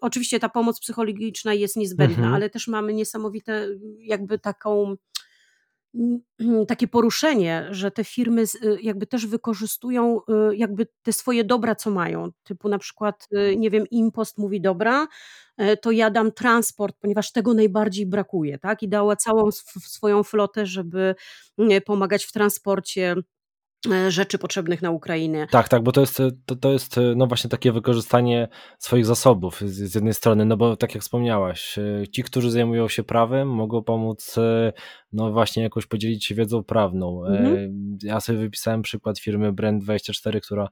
Oczywiście 0.01 0.41
ta 0.41 0.49
pomoc 0.49 0.81
psychologiczna 0.81 1.55
jest 1.55 1.77
niezbędna, 1.77 2.17
mhm. 2.17 2.35
ale 2.35 2.51
też 2.51 2.69
mamy 2.69 2.95
niesamowite 2.95 3.69
jakby 3.99 4.39
taką 4.39 4.97
takie 6.69 6.89
poruszenie, 6.89 7.67
że 7.71 7.91
te 7.91 8.05
firmy 8.05 8.43
y, 8.43 8.79
jakby 8.83 9.07
też 9.07 9.27
wykorzystują 9.27 10.21
y, 10.51 10.57
jakby 10.57 10.87
te 11.03 11.13
swoje 11.13 11.45
dobra, 11.45 11.75
co 11.75 11.91
mają. 11.91 12.29
Typu 12.43 12.69
na 12.69 12.79
przykład, 12.79 13.29
y, 13.53 13.57
nie 13.57 13.71
wiem, 13.71 13.85
Impost 13.91 14.39
mówi 14.39 14.61
dobra, 14.61 15.07
e, 15.57 15.77
to 15.77 15.91
ja 15.91 16.11
dam 16.11 16.33
transport, 16.33 16.97
ponieważ 17.01 17.33
tego 17.33 17.55
najbardziej 17.55 18.07
brakuje, 18.07 18.59
tak? 18.59 18.83
I 18.83 18.89
dała 18.89 19.17
całą 19.17 19.51
swoją 19.81 20.23
flotę, 20.23 20.67
żeby 20.67 21.15
pomagać 21.87 22.25
w 22.25 22.33
transporcie 22.33 23.17
rzeczy 24.09 24.39
potrzebnych 24.39 24.83
na 24.83 24.91
Ukrainie. 24.91 25.47
Tak, 25.51 25.69
tak, 25.69 25.83
bo 25.83 25.93
to 25.93 26.01
jest, 26.01 26.23
to, 26.47 26.57
to 26.57 26.73
jest 26.73 27.01
no 27.17 27.27
właśnie 27.27 27.51
takie 27.51 27.73
wykorzystanie 27.73 28.49
swoich 28.79 29.07
zasobów 29.07 29.61
z, 29.61 29.91
z 29.91 29.95
jednej 29.95 30.15
strony, 30.15 30.45
no 30.45 30.57
bo 30.57 30.77
tak 30.77 30.95
jak 30.95 31.03
wspomniałaś, 31.03 31.79
e, 31.79 32.09
ci, 32.09 32.23
którzy 32.23 32.51
zajmują 32.51 32.89
się 32.89 33.03
prawem, 33.03 33.49
mogą 33.49 33.83
pomóc 33.83 34.39
e, 34.39 34.73
no 35.15 35.33
właśnie 35.33 35.63
jakoś 35.63 35.87
podzielić 35.87 36.25
się 36.25 36.35
wiedzą 36.35 36.65
prawną. 36.65 37.27
Mhm. 37.27 37.99
Ja 38.03 38.21
sobie 38.21 38.39
wypisałem 38.39 38.83
przykład 38.83 39.19
firmy 39.19 39.53
Brand24, 39.53 40.41
która 40.41 40.69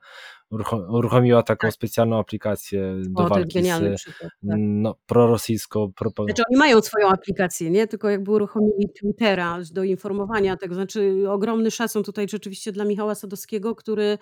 uruchomiła 0.89 1.43
taką 1.43 1.69
tak. 1.69 1.75
specjalną 1.75 2.19
aplikację 2.19 2.95
do 3.09 3.25
o, 3.25 3.29
walki 3.29 3.63
z 3.63 3.81
przykład, 3.97 4.31
tak. 4.49 4.59
no, 4.59 4.95
prorosyjską. 5.07 5.93
Znaczy 6.25 6.43
oni 6.51 6.59
mają 6.59 6.81
swoją 6.83 7.09
aplikację, 7.09 7.71
nie? 7.71 7.87
Tylko 7.87 8.09
jakby 8.09 8.31
uruchomili 8.31 8.89
Twittera 9.01 9.59
do 9.73 9.85
informowania 9.85 10.57
tego. 10.57 10.75
Znaczy 10.75 11.25
ogromny 11.29 11.71
szacun 11.71 12.03
tutaj 12.03 12.29
rzeczywiście 12.29 12.73
dla 12.73 12.85
Michała 12.85 13.15
Sadowskiego, 13.15 13.75
który 13.75 14.19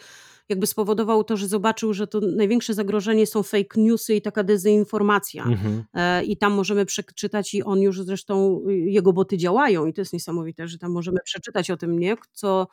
jakby 0.50 0.66
spowodował 0.66 1.24
to, 1.24 1.36
że 1.36 1.48
zobaczył, 1.48 1.94
że 1.94 2.06
to 2.06 2.20
największe 2.20 2.74
zagrożenie 2.74 3.26
są 3.26 3.42
fake 3.42 3.80
newsy 3.80 4.14
i 4.14 4.22
taka 4.22 4.42
dezinformacja. 4.42 5.44
Mhm. 5.44 5.84
E, 5.94 6.24
I 6.24 6.36
tam 6.36 6.52
możemy 6.52 6.86
przeczytać 6.86 7.54
i 7.54 7.62
on 7.62 7.80
już 7.80 8.02
zresztą, 8.02 8.60
y, 8.68 8.72
jego 8.74 9.12
boty 9.12 9.36
działają 9.36 9.86
i 9.86 9.92
to 9.92 10.00
jest 10.00 10.12
niesamowite, 10.12 10.68
że 10.68 10.78
tam 10.78 10.92
możemy 10.92 11.18
przeczytać 11.24 11.70
o 11.70 11.76
tym, 11.76 11.98
nie? 11.98 12.16
Co 12.32 12.66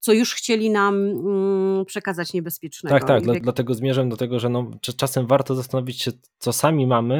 co 0.00 0.12
już 0.12 0.34
chcieli 0.34 0.70
nam 0.70 0.94
mm, 0.94 1.84
przekazać 1.84 2.32
niebezpiecznego. 2.32 2.98
Tak, 2.98 3.08
tak, 3.08 3.22
dla, 3.22 3.34
dlatego 3.34 3.74
zmierzam 3.74 4.08
do 4.08 4.16
tego, 4.16 4.38
że 4.38 4.48
no, 4.48 4.70
czasem 4.96 5.26
warto 5.26 5.54
zastanowić 5.54 6.02
się, 6.02 6.10
co 6.38 6.52
sami 6.52 6.86
mamy, 6.86 7.14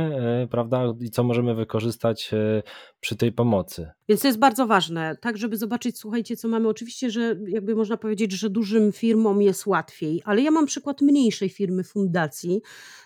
e, 0.44 0.46
prawda, 0.46 0.94
i 1.00 1.10
co 1.10 1.25
możemy 1.25 1.54
wykorzystać 1.54 2.30
e, 2.32 2.62
przy 3.00 3.16
tej 3.16 3.32
pomocy. 3.32 3.90
Więc 4.08 4.20
to 4.20 4.28
jest 4.28 4.38
bardzo 4.38 4.66
ważne, 4.66 5.16
tak, 5.20 5.38
żeby 5.38 5.56
zobaczyć, 5.56 5.99
słuchajcie, 5.99 6.37
co 6.37 6.49
mamy. 6.49 6.68
Oczywiście, 6.68 7.10
że 7.10 7.37
jakby 7.46 7.75
można 7.75 7.96
powiedzieć, 7.96 8.32
że 8.32 8.50
dużym 8.50 8.92
firmom 8.92 9.42
jest 9.42 9.66
łatwiej, 9.66 10.22
ale 10.25 10.42
ja 10.42 10.50
mam 10.50 10.66
przykład 10.66 11.00
mniejszej 11.00 11.49
firmy, 11.49 11.84
fundacji, 11.84 12.60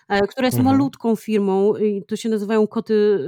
e, 0.07 0.27
która 0.27 0.47
jest 0.47 0.57
mhm. 0.57 0.77
malutką 0.77 1.15
firmą, 1.15 1.75
i 1.75 2.03
to 2.07 2.15
się 2.15 2.29
nazywają 2.29 2.67
koty 2.67 3.19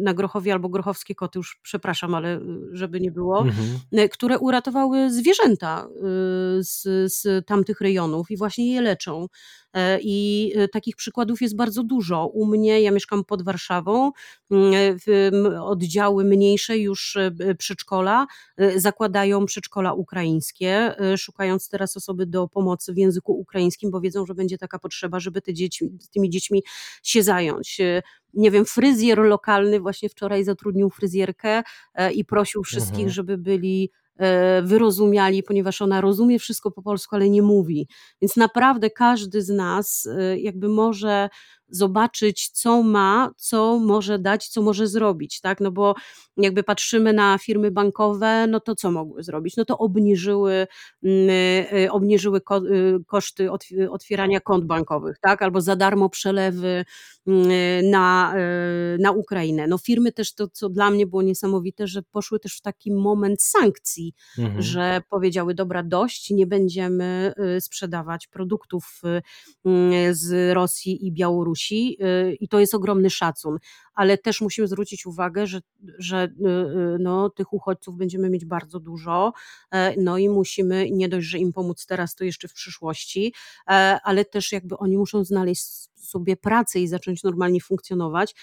na 0.00 0.14
Grochowie 0.14 0.52
albo 0.52 0.68
grochowskie 0.68 1.14
koty, 1.14 1.38
już 1.38 1.60
przepraszam, 1.62 2.14
ale 2.14 2.40
żeby 2.72 3.00
nie 3.00 3.10
było, 3.10 3.42
mhm. 3.42 4.08
które 4.08 4.38
uratowały 4.38 4.93
zwierzęta 5.08 5.86
y, 5.86 6.64
z, 6.64 6.82
z 7.12 7.46
tamtych 7.46 7.80
rejonów 7.80 8.30
i 8.30 8.36
właśnie 8.36 8.72
je 8.72 8.80
leczą. 8.80 9.26
E, 9.74 9.98
I 10.02 10.52
e, 10.56 10.68
takich 10.68 10.96
przykładów 10.96 11.42
jest 11.42 11.56
bardzo 11.56 11.82
dużo. 11.82 12.26
U 12.26 12.46
mnie, 12.46 12.80
ja 12.80 12.90
mieszkam 12.90 13.24
pod 13.24 13.42
Warszawą, 13.42 14.12
oddziały 15.60 16.24
mniejsze 16.24 16.78
już 16.78 17.16
e, 17.16 17.54
przedszkola 17.58 18.26
zakładają 18.76 19.46
przedszkola 19.46 19.92
ukraińskie, 19.92 20.94
szukając 21.16 21.68
teraz 21.68 21.96
osoby 21.96 22.26
do 22.26 22.48
pomocy 22.48 22.92
w 22.92 22.98
języku 22.98 23.32
ukraińskim, 23.32 23.90
bo 23.90 24.00
wiedzą, 24.00 24.26
że 24.26 24.34
będzie 24.34 24.58
taka 24.58 24.78
potrzeba, 24.78 25.20
żeby 25.20 25.40
te 25.40 25.54
dzieci, 25.54 25.90
tymi 26.12 26.30
dziećmi 26.30 26.62
się 27.02 27.22
zająć 27.22 27.80
nie 28.34 28.50
wiem, 28.50 28.64
fryzjer 28.64 29.18
lokalny 29.18 29.80
właśnie 29.80 30.08
wczoraj 30.08 30.44
zatrudnił 30.44 30.90
fryzjerkę 30.90 31.62
i 32.14 32.24
prosił 32.24 32.62
wszystkich, 32.62 32.94
mhm. 32.94 33.10
żeby 33.10 33.38
byli 33.38 33.90
E, 33.90 34.03
wyrozumiali, 34.62 35.42
ponieważ 35.42 35.82
ona 35.82 36.00
rozumie 36.00 36.38
wszystko 36.38 36.70
po 36.70 36.82
polsku, 36.82 37.16
ale 37.16 37.30
nie 37.30 37.42
mówi. 37.42 37.88
Więc 38.22 38.36
naprawdę 38.36 38.90
każdy 38.90 39.42
z 39.42 39.48
nas 39.48 40.08
e, 40.18 40.38
jakby 40.38 40.68
może 40.68 41.28
zobaczyć, 41.74 42.48
co 42.48 42.82
ma, 42.82 43.30
co 43.36 43.78
może 43.78 44.18
dać, 44.18 44.48
co 44.48 44.62
może 44.62 44.86
zrobić, 44.86 45.40
tak? 45.40 45.60
No 45.60 45.70
bo 45.70 45.94
jakby 46.36 46.62
patrzymy 46.62 47.12
na 47.12 47.38
firmy 47.38 47.70
bankowe, 47.70 48.46
no 48.46 48.60
to 48.60 48.74
co 48.74 48.90
mogły 48.90 49.22
zrobić? 49.22 49.56
No 49.56 49.64
to 49.64 49.78
obniżyły, 49.78 50.66
mm, 51.02 51.30
y, 51.84 51.92
obniżyły 51.92 52.38
y, 52.38 53.04
koszty 53.06 53.48
otwierania 53.90 54.40
kont 54.40 54.64
bankowych, 54.64 55.18
tak? 55.18 55.42
Albo 55.42 55.60
za 55.60 55.76
darmo 55.76 56.08
przelewy 56.08 56.84
mm, 57.26 57.90
na, 57.90 58.34
y, 58.94 58.98
na 58.98 59.10
Ukrainę. 59.10 59.66
No 59.66 59.78
firmy 59.78 60.12
też 60.12 60.34
to, 60.34 60.48
co 60.48 60.68
dla 60.68 60.90
mnie 60.90 61.06
było 61.06 61.22
niesamowite, 61.22 61.86
że 61.86 62.02
poszły 62.02 62.40
też 62.40 62.56
w 62.56 62.60
taki 62.60 62.92
moment 62.92 63.42
sankcji, 63.42 64.14
mhm. 64.38 64.62
że 64.62 65.02
powiedziały, 65.10 65.54
dobra, 65.54 65.82
dość, 65.82 66.30
nie 66.30 66.46
będziemy 66.46 67.32
sprzedawać 67.60 68.26
produktów 68.26 69.02
z 70.10 70.54
Rosji 70.54 71.06
i 71.06 71.12
Białorusi, 71.12 71.63
Y, 71.72 72.36
i 72.40 72.48
to 72.48 72.60
jest 72.60 72.74
ogromny 72.74 73.10
szacun, 73.10 73.58
ale 73.94 74.18
też 74.18 74.40
musimy 74.40 74.68
zwrócić 74.68 75.06
uwagę, 75.06 75.46
że, 75.46 75.60
że 75.98 76.24
y, 76.24 76.48
y, 76.48 76.98
no, 77.00 77.30
tych 77.30 77.52
uchodźców 77.52 77.96
będziemy 77.96 78.30
mieć 78.30 78.44
bardzo 78.44 78.80
dużo, 78.80 79.32
e, 79.70 80.00
no 80.00 80.18
i 80.18 80.28
musimy 80.28 80.90
nie 80.90 81.08
dość, 81.08 81.26
że 81.26 81.38
im 81.38 81.52
pomóc 81.52 81.86
teraz, 81.86 82.14
to 82.14 82.24
jeszcze 82.24 82.48
w 82.48 82.52
przyszłości, 82.52 83.34
e, 83.68 83.98
ale 84.04 84.24
też 84.24 84.52
jakby 84.52 84.78
oni 84.78 84.96
muszą 84.96 85.24
znaleźć 85.24 85.64
sobie 86.04 86.36
pracy 86.36 86.80
i 86.80 86.88
zacząć 86.88 87.22
normalnie 87.22 87.60
funkcjonować. 87.60 88.34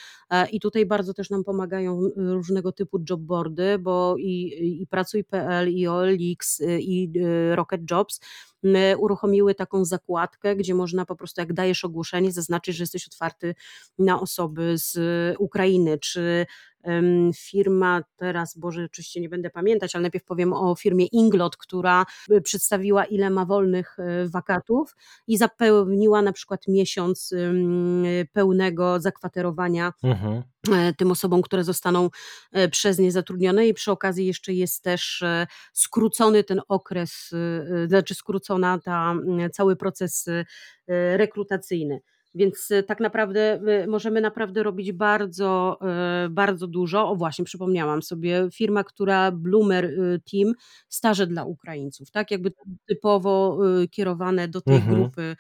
I 0.51 0.60
tutaj 0.60 0.86
bardzo 0.86 1.13
też 1.13 1.30
nam 1.30 1.44
pomagają 1.44 2.01
różnego 2.15 2.72
typu 2.72 3.00
jobboardy, 3.10 3.80
bo 3.80 4.15
i, 4.18 4.82
i 4.82 4.88
Pracuj.pl, 4.88 5.70
i 5.70 5.88
OLX, 5.88 6.62
i 6.80 7.13
Rocket 7.56 7.82
Jobs 7.91 8.20
uruchomiły 8.98 9.56
taką 9.56 9.86
zakładkę, 9.86 10.56
gdzie 10.56 10.75
można 10.75 11.06
po 11.06 11.15
prostu, 11.15 11.41
jak 11.41 11.53
dajesz 11.53 11.86
ogłoszenie, 11.86 12.32
zaznaczyć, 12.32 12.75
że 12.75 12.84
jesteś 12.84 13.08
otwarty 13.08 13.56
na 14.00 14.22
osoby 14.22 14.74
z 14.77 14.98
Ukrainy, 15.39 15.98
czy 15.98 16.46
firma, 17.36 18.02
teraz 18.16 18.58
Boże, 18.58 18.84
oczywiście 18.86 19.22
nie 19.22 19.30
będę 19.30 19.50
pamiętać, 19.50 19.96
ale 19.96 20.02
najpierw 20.02 20.26
powiem 20.26 20.54
o 20.54 20.76
firmie 20.76 21.06
Inglot, 21.06 21.58
która 21.58 22.06
y, 22.32 22.42
przedstawiła 22.42 23.06
ile 23.06 23.30
ma 23.30 23.46
wolnych 23.46 23.98
y, 24.00 24.30
wakatów 24.30 24.96
i 25.28 25.38
zapełniła 25.38 26.22
na 26.22 26.32
przykład 26.34 26.68
miesiąc 26.68 27.34
pełnego 28.34 29.00
zakwaterowania 29.00 29.94
mhm. 30.04 30.44
E, 30.70 30.94
tym 30.94 31.12
osobom, 31.12 31.42
które 31.42 31.64
zostaną 31.64 32.10
e, 32.52 32.70
przez 32.70 33.00
nie 33.00 33.12
zatrudnione 33.12 33.68
i 33.68 33.74
przy 33.74 33.92
okazji 33.92 34.26
jeszcze 34.26 34.54
jest 34.54 34.84
też 34.84 35.22
e, 35.22 35.48
skrócony 35.74 36.44
ten 36.44 36.62
okres, 36.68 37.32
znaczy 37.88 38.16
skrócona 38.16 38.80
ta 38.80 39.16
cały 39.54 39.76
proces 39.76 40.26
rekrutacyjny. 41.16 42.02
Więc 42.36 42.72
y, 42.72 42.84
tak 42.84 43.00
naprawdę 43.00 43.62
y, 43.84 43.88
możemy 43.88 44.22
naprawdę 44.22 44.64
robić 44.64 44.92
bardzo, 44.92 45.80
y, 46.26 46.30
bardzo 46.30 46.68
dużo. 46.68 47.10
O 47.10 47.16
właśnie, 47.16 47.46
przypomniałam 47.46 48.04
sobie, 48.04 48.50
firma, 48.54 48.84
która 48.84 49.32
Bloomer 49.32 49.92
Team, 50.32 50.54
staże 50.90 51.28
dla 51.28 51.44
Ukraińców, 51.46 52.12
tak? 52.12 52.32
Jakby 52.32 52.52
typowo 52.88 53.60
kierowane 53.92 54.48
do 54.48 54.62
tej 54.62 54.76
mhm. 54.76 54.96
grupy 54.96 55.36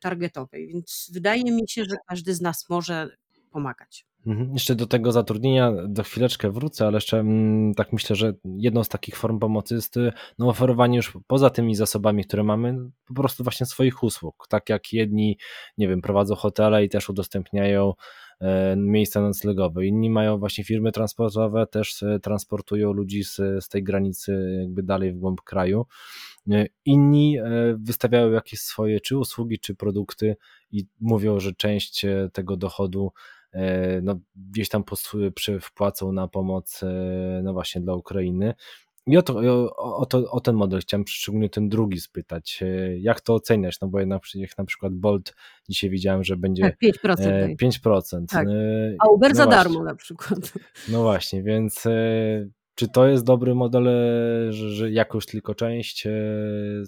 targetowej. 0.00 0.68
Więc 0.68 1.10
wydaje 1.14 1.44
mi 1.44 1.68
się, 1.68 1.84
że 1.84 1.96
każdy 2.08 2.34
z 2.34 2.40
nas 2.40 2.68
może 2.68 3.08
pomagać. 3.50 4.09
Mhm. 4.26 4.52
Jeszcze 4.52 4.74
do 4.74 4.86
tego 4.86 5.12
zatrudnienia 5.12 5.72
do 5.88 6.02
chwileczkę 6.02 6.50
wrócę, 6.50 6.86
ale 6.86 6.96
jeszcze 6.96 7.18
mm, 7.18 7.74
tak 7.74 7.92
myślę, 7.92 8.16
że 8.16 8.34
jedną 8.44 8.84
z 8.84 8.88
takich 8.88 9.16
form 9.16 9.38
pomocy 9.38 9.74
jest 9.74 9.96
y, 9.96 10.12
no, 10.38 10.48
oferowanie 10.48 10.96
już 10.96 11.18
poza 11.26 11.50
tymi 11.50 11.74
zasobami, 11.74 12.24
które 12.24 12.42
mamy, 12.44 12.90
po 13.06 13.14
prostu 13.14 13.42
właśnie 13.44 13.66
swoich 13.66 14.02
usług. 14.02 14.46
Tak 14.48 14.68
jak 14.68 14.92
jedni, 14.92 15.38
nie 15.78 15.88
wiem, 15.88 16.00
prowadzą 16.02 16.34
hotele 16.34 16.84
i 16.84 16.88
też 16.88 17.08
udostępniają 17.08 17.92
e, 18.40 18.76
miejsca 18.76 19.20
noclegowe. 19.20 19.86
Inni 19.86 20.10
mają 20.10 20.38
właśnie 20.38 20.64
firmy 20.64 20.92
transportowe, 20.92 21.66
też 21.66 22.02
e, 22.02 22.20
transportują 22.20 22.92
ludzi 22.92 23.24
z, 23.24 23.36
z 23.36 23.68
tej 23.68 23.82
granicy 23.82 24.56
jakby 24.60 24.82
dalej 24.82 25.12
w 25.12 25.18
głąb 25.18 25.40
kraju. 25.40 25.86
E, 26.50 26.66
inni 26.84 27.36
wystawiają 27.78 28.30
jakieś 28.30 28.60
swoje 28.60 29.00
czy 29.00 29.18
usługi, 29.18 29.58
czy 29.58 29.74
produkty 29.74 30.36
i 30.72 30.86
mówią, 31.00 31.40
że 31.40 31.52
część 31.52 32.06
tego 32.32 32.56
dochodu 32.56 33.12
no, 34.02 34.20
gdzieś 34.36 34.68
tam 34.68 34.84
wpłacą 35.60 36.12
na 36.12 36.28
pomoc 36.28 36.82
e, 36.82 37.40
no 37.44 37.52
właśnie 37.52 37.80
dla 37.80 37.94
Ukrainy. 37.94 38.54
I 39.06 39.16
o, 39.16 39.22
to, 39.22 39.34
o, 39.76 40.06
to, 40.06 40.30
o 40.30 40.40
ten 40.40 40.56
model 40.56 40.80
chciałem 40.80 41.04
szczególnie 41.08 41.48
ten 41.48 41.68
drugi 41.68 42.00
spytać. 42.00 42.60
E, 42.62 42.98
jak 42.98 43.20
to 43.20 43.34
oceniać? 43.34 43.80
No 43.80 43.88
bo 43.88 44.00
jednak 44.00 44.22
jak 44.34 44.58
na 44.58 44.64
przykład 44.64 44.94
Bolt 44.94 45.34
dzisiaj 45.68 45.90
widziałem, 45.90 46.24
że 46.24 46.36
będzie 46.36 46.62
tak, 46.62 46.76
5%. 46.82 47.56
5%. 47.56 48.26
Tak. 48.28 48.46
A 48.98 49.08
Uber 49.08 49.30
no 49.30 49.36
za 49.36 49.44
właśnie. 49.44 49.62
darmo 49.62 49.84
na 49.84 49.94
przykład. 49.94 50.52
No 50.88 51.02
właśnie, 51.02 51.42
więc 51.42 51.86
czy 52.74 52.88
to 52.88 53.06
jest 53.06 53.24
dobry 53.24 53.54
model, 53.54 53.88
e, 53.88 54.52
że, 54.52 54.90
jakoś 54.90 55.26
tylko 55.26 55.54
część 55.54 56.06
e, 56.06 56.12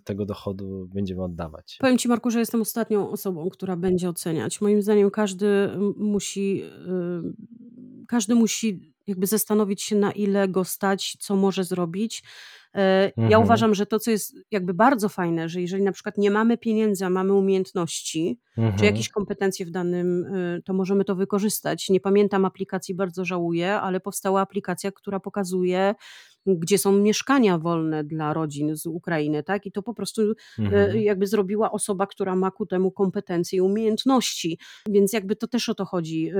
tego 0.04 0.26
dochodu 0.26 0.88
będziemy 0.94 1.22
oddawać? 1.22 1.76
Powiem 1.80 1.98
Ci, 1.98 2.08
Marku, 2.08 2.30
że 2.30 2.38
jestem 2.38 2.60
ostatnią 2.60 3.10
osobą, 3.10 3.48
która 3.50 3.76
będzie 3.76 4.08
oceniać. 4.08 4.60
Moim 4.60 4.82
zdaniem 4.82 5.10
każdy 5.10 5.46
musi, 5.96 6.62
y, 6.62 8.06
każdy 8.06 8.34
musi 8.34 8.91
jakby 9.06 9.26
zastanowić 9.26 9.82
się, 9.82 9.96
na 9.96 10.12
ile 10.12 10.48
go 10.48 10.64
stać, 10.64 11.16
co 11.20 11.36
może 11.36 11.64
zrobić. 11.64 12.22
E, 12.74 13.04
ja 13.16 13.22
mhm. 13.24 13.42
uważam, 13.42 13.74
że 13.74 13.86
to, 13.86 13.98
co 13.98 14.10
jest 14.10 14.36
jakby 14.50 14.74
bardzo 14.74 15.08
fajne, 15.08 15.48
że 15.48 15.60
jeżeli 15.60 15.82
na 15.82 15.92
przykład 15.92 16.18
nie 16.18 16.30
mamy 16.30 16.58
pieniędzy, 16.58 17.04
a 17.04 17.10
mamy 17.10 17.32
umiejętności, 17.32 18.40
mhm. 18.58 18.78
czy 18.78 18.84
jakieś 18.84 19.08
kompetencje 19.08 19.66
w 19.66 19.70
danym, 19.70 20.24
y, 20.24 20.62
to 20.64 20.72
możemy 20.72 21.04
to 21.04 21.14
wykorzystać. 21.14 21.88
Nie 21.88 22.00
pamiętam 22.00 22.44
aplikacji, 22.44 22.94
bardzo 22.94 23.24
żałuję, 23.24 23.74
ale 23.74 24.00
powstała 24.00 24.40
aplikacja, 24.40 24.92
która 24.92 25.20
pokazuje, 25.20 25.94
gdzie 26.46 26.78
są 26.78 26.92
mieszkania 26.92 27.58
wolne 27.58 28.04
dla 28.04 28.34
rodzin 28.34 28.76
z 28.76 28.86
Ukrainy, 28.86 29.42
tak? 29.42 29.66
I 29.66 29.72
to 29.72 29.82
po 29.82 29.94
prostu 29.94 30.22
e, 30.22 30.34
mhm. 30.58 31.00
jakby 31.00 31.26
zrobiła 31.26 31.72
osoba, 31.72 32.06
która 32.06 32.36
ma 32.36 32.50
ku 32.50 32.66
temu 32.66 32.90
kompetencje 32.90 33.56
i 33.56 33.60
umiejętności, 33.60 34.58
więc 34.88 35.12
jakby 35.12 35.36
to 35.36 35.46
też 35.46 35.68
o 35.68 35.74
to 35.74 35.84
chodzi. 35.84 36.30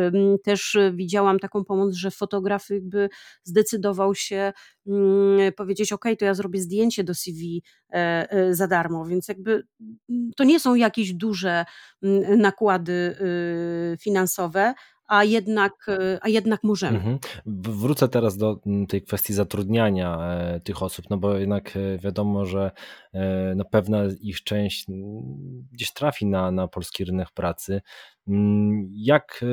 Też 0.44 0.78
widziałam 0.92 1.38
taką 1.38 1.64
pomoc, 1.64 1.94
że 1.94 2.10
fotograf 2.10 2.70
jakby 2.70 3.08
zdecydował 3.44 4.14
się 4.14 4.52
mm, 4.86 5.52
powiedzieć, 5.52 5.92
ok, 5.92 6.04
to 6.18 6.24
ja 6.24 6.34
zrobię 6.34 6.60
zdjęcie 6.60 7.04
do 7.04 7.14
CV 7.14 7.62
e, 7.92 8.30
e, 8.30 8.54
za 8.54 8.66
darmo, 8.66 9.06
więc 9.06 9.28
jakby 9.28 9.66
mm, 10.10 10.30
to 10.36 10.44
nie 10.44 10.60
są 10.60 10.74
jakieś 10.74 11.14
duże 11.14 11.64
mm, 12.02 12.40
nakłady 12.40 12.92
y, 13.92 13.96
finansowe, 14.00 14.74
a 15.12 15.24
jednak, 15.24 15.72
e, 15.88 16.18
a 16.22 16.28
jednak 16.28 16.64
możemy. 16.64 16.96
Mhm. 16.96 17.18
Wrócę 17.46 18.08
teraz 18.08 18.36
do 18.36 18.60
mm, 18.66 18.86
tej 18.86 19.02
kwestii 19.02 19.34
zatrudniania 19.34 20.18
e, 20.20 20.60
tych 20.60 20.82
osób, 20.82 21.04
no 21.10 21.16
bo 21.16 21.38
jednak 21.38 21.76
e, 21.76 21.98
wiadomo, 21.98 22.46
że 22.46 22.70
no 23.56 23.64
pewna 23.64 23.98
ich 24.20 24.42
część 24.42 24.88
mm, 24.88 25.22
gdzieś 25.72 25.92
trafi 25.92 26.26
na, 26.26 26.50
na 26.50 26.68
polski 26.68 27.04
rynek 27.04 27.30
pracy. 27.30 27.80
Mm, 28.28 28.88
jak, 28.92 29.44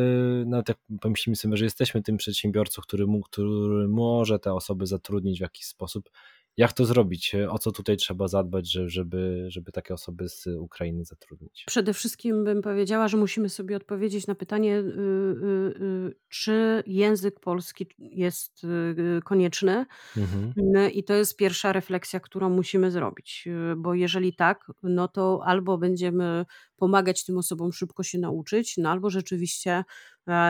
no 0.45 0.63
tak 0.63 0.77
pomyślimy 1.01 1.35
sobie, 1.35 1.57
że 1.57 1.65
jesteśmy 1.65 2.01
tym 2.01 2.17
przedsiębiorcą, 2.17 2.81
który, 2.81 3.05
który 3.25 3.87
może 3.87 4.39
te 4.39 4.53
osoby 4.53 4.85
zatrudnić 4.85 5.37
w 5.37 5.41
jakiś 5.41 5.65
sposób, 5.65 6.09
jak 6.59 6.73
to 6.73 6.85
zrobić? 6.85 7.35
O 7.49 7.59
co 7.59 7.71
tutaj 7.71 7.97
trzeba 7.97 8.27
zadbać, 8.27 8.71
żeby, 8.71 9.45
żeby 9.47 9.71
takie 9.71 9.93
osoby 9.93 10.29
z 10.29 10.47
Ukrainy 10.47 11.05
zatrudnić? 11.05 11.63
Przede 11.67 11.93
wszystkim 11.93 12.43
bym 12.43 12.61
powiedziała, 12.61 13.07
że 13.07 13.17
musimy 13.17 13.49
sobie 13.49 13.75
odpowiedzieć 13.75 14.27
na 14.27 14.35
pytanie, 14.35 14.79
y, 14.79 14.81
y, 14.81 15.83
y, 15.83 16.15
czy 16.29 16.83
język 16.87 17.39
polski 17.39 17.87
jest 17.99 18.61
konieczny. 19.23 19.85
Mhm. 20.17 20.53
I 20.91 21.03
to 21.03 21.13
jest 21.13 21.37
pierwsza 21.37 21.73
refleksja, 21.73 22.19
którą 22.19 22.49
musimy 22.49 22.91
zrobić, 22.91 23.47
bo 23.77 23.93
jeżeli 23.93 24.35
tak, 24.35 24.71
no 24.83 25.07
to 25.07 25.41
albo 25.45 25.77
będziemy 25.77 26.45
pomagać 26.79 27.25
tym 27.25 27.37
osobom 27.37 27.73
szybko 27.73 28.03
się 28.03 28.19
nauczyć, 28.19 28.77
no 28.77 28.89
albo 28.89 29.09
rzeczywiście 29.09 29.71
e, 29.71 29.83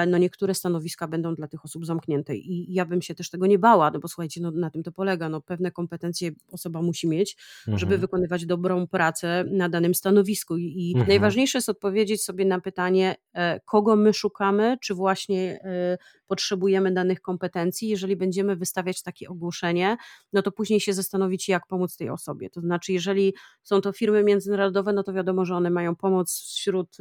no 0.07 0.17
niektóre 0.17 0.53
stanowiska 0.53 1.07
będą 1.07 1.35
dla 1.35 1.47
tych 1.47 1.65
osób 1.65 1.85
zamknięte 1.85 2.35
i 2.35 2.73
ja 2.73 2.85
bym 2.85 3.01
się 3.01 3.15
też 3.15 3.29
tego 3.29 3.47
nie 3.47 3.59
bała, 3.59 3.91
no 3.91 3.99
bo 3.99 4.07
słuchajcie, 4.07 4.41
no 4.41 4.51
na 4.51 4.69
tym 4.69 4.83
to 4.83 4.91
polega, 4.91 5.29
no 5.29 5.41
pewne 5.41 5.71
kompetencje 5.71 6.31
osoba 6.51 6.81
musi 6.81 7.07
mieć, 7.07 7.37
mhm. 7.59 7.79
żeby 7.79 7.97
wykonywać 7.97 8.45
dobrą 8.45 8.87
pracę 8.87 9.45
na 9.51 9.69
danym 9.69 9.95
stanowisku 9.95 10.57
i, 10.57 10.63
i 10.63 10.91
mhm. 10.91 11.07
najważniejsze 11.07 11.57
jest 11.57 11.69
odpowiedzieć 11.69 12.23
sobie 12.23 12.45
na 12.45 12.59
pytanie, 12.59 13.15
e, 13.33 13.59
kogo 13.59 13.95
my 13.95 14.13
szukamy, 14.13 14.77
czy 14.81 14.93
właśnie 14.93 15.59
e, 15.63 15.97
potrzebujemy 16.27 16.93
danych 16.93 17.21
kompetencji. 17.21 17.89
Jeżeli 17.89 18.15
będziemy 18.15 18.55
wystawiać 18.55 19.03
takie 19.03 19.29
ogłoszenie, 19.29 19.97
no 20.33 20.41
to 20.41 20.51
później 20.51 20.79
się 20.79 20.93
zastanowić, 20.93 21.49
jak 21.49 21.67
pomóc 21.67 21.97
tej 21.97 22.09
osobie. 22.09 22.49
To 22.49 22.61
znaczy, 22.61 22.93
jeżeli 22.93 23.33
są 23.63 23.81
to 23.81 23.91
firmy 23.91 24.23
międzynarodowe, 24.23 24.93
no 24.93 25.03
to 25.03 25.13
wiadomo, 25.13 25.45
że 25.45 25.55
one 25.55 25.69
mają 25.69 25.95
pomoc 25.95 26.53
wśród 26.55 26.97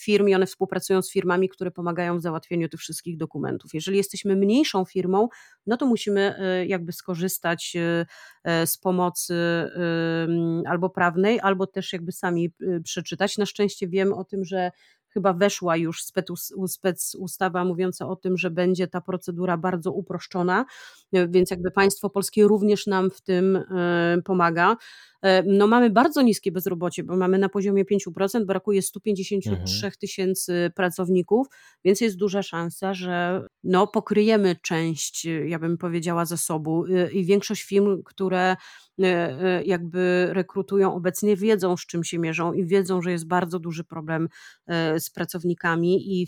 firm 0.00 0.28
i 0.28 0.34
one 0.34 0.46
współpracują 0.46 1.02
z 1.02 1.12
firmami, 1.12 1.48
które 1.48 1.70
pomagają 1.70 2.18
w 2.18 2.22
załatwieniu 2.22 2.68
tych 2.68 2.80
wszystkich 2.80 3.16
dokumentów. 3.16 3.74
Jeżeli 3.74 3.96
jesteśmy 3.96 4.36
mniejszą 4.36 4.84
firmą, 4.84 5.28
no 5.66 5.76
to 5.76 5.86
musimy 5.86 6.34
e, 6.38 6.66
jakby 6.66 6.92
skorzystać 6.92 7.76
e, 7.76 8.06
e, 8.44 8.66
z 8.66 8.78
pomocy 8.78 9.34
albo 10.66 10.90
prawnej, 10.90 11.40
albo 11.40 11.66
też 11.66 11.92
jakby 11.92 12.12
sami 12.12 12.52
przeczytać. 12.84 13.38
Na 13.38 13.46
szczęście 13.46 13.88
wiem 13.88 14.12
o 14.12 14.24
tym, 14.24 14.44
że 14.44 14.70
chyba 15.10 15.32
weszła 15.32 15.76
już 15.76 16.04
spec 16.66 17.14
ustawa 17.14 17.64
mówiąca 17.64 18.08
o 18.08 18.16
tym, 18.16 18.36
że 18.36 18.50
będzie 18.50 18.88
ta 18.88 19.00
procedura 19.00 19.56
bardzo 19.56 19.92
uproszczona, 19.92 20.64
więc 21.12 21.50
jakby 21.50 21.70
państwo 21.70 22.10
polskie 22.10 22.44
również 22.44 22.86
nam 22.86 23.10
w 23.10 23.20
tym 23.20 23.56
e, 23.56 24.22
pomaga. 24.24 24.76
E, 25.22 25.42
no 25.42 25.66
mamy 25.66 25.90
bardzo 25.90 26.22
niskie 26.22 26.52
bezrobocie, 26.52 27.04
bo 27.04 27.16
mamy 27.16 27.38
na 27.38 27.48
poziomie 27.48 27.84
5%, 27.84 28.44
brakuje 28.44 28.82
153 28.82 29.50
mhm. 29.76 29.92
tysięcy 30.00 30.72
pracowników, 30.74 31.46
więc 31.84 32.00
jest 32.00 32.16
duża 32.16 32.42
szansa, 32.42 32.94
że 32.94 33.42
no 33.64 33.86
pokryjemy 33.86 34.56
część, 34.62 35.24
ja 35.46 35.58
bym 35.58 35.78
powiedziała, 35.78 36.24
zasobu 36.24 36.84
e, 36.86 37.12
i 37.12 37.24
większość 37.24 37.62
firm, 37.62 38.02
które 38.02 38.56
jakby 39.64 40.28
rekrutują 40.32 40.94
obecnie, 40.94 41.36
wiedzą 41.36 41.76
z 41.76 41.86
czym 41.86 42.04
się 42.04 42.18
mierzą 42.18 42.52
i 42.52 42.66
wiedzą, 42.66 43.02
że 43.02 43.12
jest 43.12 43.26
bardzo 43.26 43.58
duży 43.58 43.84
problem 43.84 44.28
z 45.00 45.10
pracownikami 45.10 46.20
i, 46.20 46.26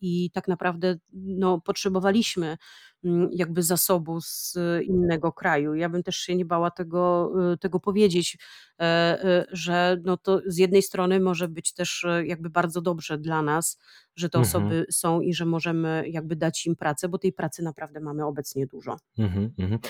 i 0.00 0.30
tak 0.30 0.48
naprawdę 0.48 0.96
no, 1.12 1.60
potrzebowaliśmy 1.60 2.56
mm, 3.04 3.28
jakby 3.32 3.62
zasobu 3.62 4.20
z 4.20 4.56
innego 4.82 5.32
kraju. 5.32 5.74
Ja 5.74 5.88
bym 5.88 6.02
też 6.02 6.16
się 6.16 6.36
nie 6.36 6.44
bała 6.44 6.70
tego, 6.70 7.32
y, 7.52 7.58
tego 7.58 7.80
powiedzieć, 7.80 8.38
e, 8.80 9.24
y, 9.42 9.46
że 9.52 9.96
no 10.04 10.16
to 10.16 10.40
z 10.46 10.56
jednej 10.56 10.82
strony 10.82 11.20
może 11.20 11.48
być 11.48 11.72
też 11.72 12.04
e, 12.04 12.26
jakby 12.26 12.50
bardzo 12.50 12.80
dobrze 12.80 13.18
dla 13.18 13.42
nas, 13.42 13.78
że 14.16 14.28
te 14.28 14.38
Mhm. 14.38 14.48
osoby 14.64 14.86
są 14.90 15.20
i 15.20 15.34
że 15.34 15.46
możemy 15.46 16.04
jakby 16.08 16.36
dać 16.36 16.66
im 16.66 16.76
pracę, 16.76 17.08
bo 17.08 17.18
tej 17.18 17.32
pracy 17.32 17.62
naprawdę 17.62 18.00
mamy 18.00 18.26
obecnie 18.26 18.66
dużo. 18.66 18.96
Mhm, 19.18 19.54
mhm. 19.58 19.80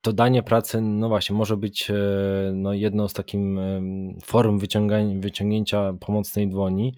To 0.00 0.12
danie 0.12 0.42
pracy, 0.42 0.80
no 0.80 1.08
właśnie, 1.08 1.36
może 1.36 1.56
być 1.56 1.90
e, 1.90 1.94
no, 2.54 2.72
jedną 2.72 3.08
z 3.08 3.12
takim 3.12 3.60
form 4.24 4.58
wyciągnięcia 5.20 5.92
pomocnej 6.00 6.48
dłoni, 6.48 6.94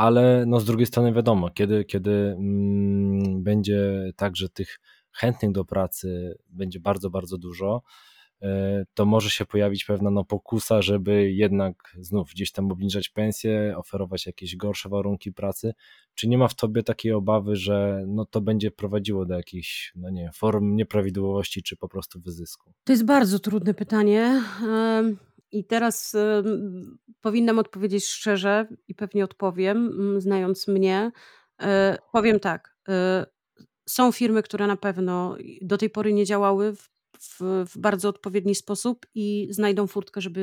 ale 0.00 0.44
no, 0.46 0.60
z 0.60 0.64
drugiej 0.64 0.86
strony 0.86 1.12
wiadomo, 1.12 1.50
kiedy, 1.50 1.84
kiedy 1.84 2.10
mm, 2.10 3.42
będzie 3.42 4.10
tak, 4.16 4.36
że 4.36 4.48
tych 4.48 4.80
chętnych 5.12 5.52
do 5.52 5.64
pracy 5.64 6.38
będzie 6.48 6.80
bardzo, 6.80 7.10
bardzo 7.10 7.38
dużo, 7.38 7.82
E, 8.42 8.84
to 8.94 9.06
może 9.06 9.30
się 9.30 9.46
pojawić 9.46 9.84
pewna 9.84 10.10
no, 10.10 10.24
pokusa, 10.24 10.82
żeby 10.82 11.32
jednak 11.32 11.96
znów 12.00 12.30
gdzieś 12.30 12.52
tam 12.52 12.72
obniżać 12.72 13.08
pensję, 13.08 13.74
oferować 13.76 14.26
jakieś 14.26 14.56
gorsze 14.56 14.88
warunki 14.88 15.32
pracy. 15.32 15.72
Czy 16.14 16.28
nie 16.28 16.38
ma 16.38 16.48
w 16.48 16.54
tobie 16.54 16.82
takiej 16.82 17.12
obawy, 17.12 17.56
że 17.56 18.04
no, 18.06 18.24
to 18.24 18.40
będzie 18.40 18.70
prowadziło 18.70 19.26
do 19.26 19.34
jakichś 19.34 19.92
no 19.96 20.10
nie, 20.10 20.30
form 20.34 20.76
nieprawidłowości 20.76 21.62
czy 21.62 21.76
po 21.76 21.88
prostu 21.88 22.20
wyzysku? 22.20 22.72
To 22.84 22.92
jest 22.92 23.04
bardzo 23.04 23.38
trudne 23.38 23.74
pytanie. 23.74 24.42
I 25.52 25.64
teraz 25.64 26.16
powinnam 27.20 27.58
odpowiedzieć 27.58 28.06
szczerze 28.06 28.68
i 28.88 28.94
pewnie 28.94 29.24
odpowiem, 29.24 29.90
znając 30.20 30.68
mnie. 30.68 31.12
E, 31.62 31.98
powiem 32.12 32.40
tak. 32.40 32.76
E, 32.88 33.26
są 33.88 34.12
firmy, 34.12 34.42
które 34.42 34.66
na 34.66 34.76
pewno 34.76 35.36
do 35.62 35.78
tej 35.78 35.90
pory 35.90 36.12
nie 36.12 36.24
działały 36.24 36.76
w 36.76 36.90
w, 37.20 37.64
w 37.66 37.78
bardzo 37.78 38.08
odpowiedni 38.08 38.54
sposób 38.54 39.06
i 39.14 39.48
znajdą 39.50 39.86
furtkę, 39.86 40.20
żeby, 40.20 40.40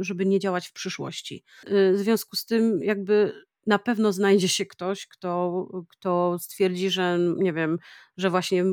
y, 0.00 0.04
żeby 0.04 0.26
nie 0.26 0.40
działać 0.40 0.68
w 0.68 0.72
przyszłości. 0.72 1.44
W 1.66 1.94
związku 1.96 2.36
z 2.36 2.46
tym, 2.46 2.82
jakby 2.82 3.32
na 3.66 3.78
pewno 3.78 4.12
znajdzie 4.12 4.48
się 4.48 4.66
ktoś, 4.66 5.06
kto, 5.06 5.66
kto 5.88 6.38
stwierdzi, 6.38 6.90
że 6.90 7.18
nie 7.36 7.52
wiem, 7.52 7.78
że 8.16 8.30
właśnie 8.30 8.64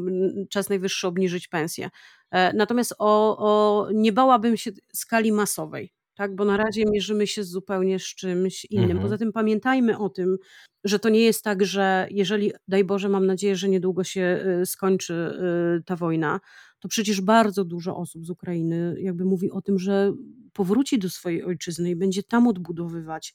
czas 0.49 0.69
najwyższy 0.69 1.07
obniżyć 1.07 1.47
pensję. 1.47 1.89
E, 2.31 2.53
natomiast 2.53 2.95
o, 2.99 3.37
o, 3.37 3.87
nie 3.93 4.11
bałabym 4.11 4.57
się 4.57 4.71
skali 4.93 5.31
masowej 5.31 5.93
tak? 6.15 6.35
Bo 6.35 6.45
na 6.45 6.57
razie 6.57 6.83
mierzymy 6.91 7.27
się 7.27 7.43
zupełnie 7.43 7.99
z 7.99 8.03
czymś 8.03 8.65
innym. 8.65 8.83
Mhm. 8.83 9.01
Poza 9.01 9.17
tym 9.17 9.31
pamiętajmy 9.31 9.97
o 9.97 10.09
tym, 10.09 10.37
że 10.83 10.99
to 10.99 11.09
nie 11.09 11.19
jest 11.19 11.43
tak, 11.43 11.65
że 11.65 12.07
jeżeli, 12.11 12.51
daj 12.67 12.83
Boże, 12.83 13.09
mam 13.09 13.25
nadzieję, 13.25 13.55
że 13.55 13.69
niedługo 13.69 14.03
się 14.03 14.45
y, 14.61 14.65
skończy 14.65 15.13
y, 15.79 15.83
ta 15.83 15.95
wojna, 15.95 16.39
to 16.79 16.87
przecież 16.87 17.21
bardzo 17.21 17.65
dużo 17.65 17.97
osób 17.97 18.25
z 18.25 18.29
Ukrainy 18.29 18.95
jakby 18.99 19.25
mówi 19.25 19.51
o 19.51 19.61
tym, 19.61 19.79
że 19.79 20.13
powróci 20.53 20.99
do 20.99 21.09
swojej 21.09 21.43
ojczyzny 21.43 21.89
i 21.89 21.95
będzie 21.95 22.23
tam 22.23 22.47
odbudowywać 22.47 23.33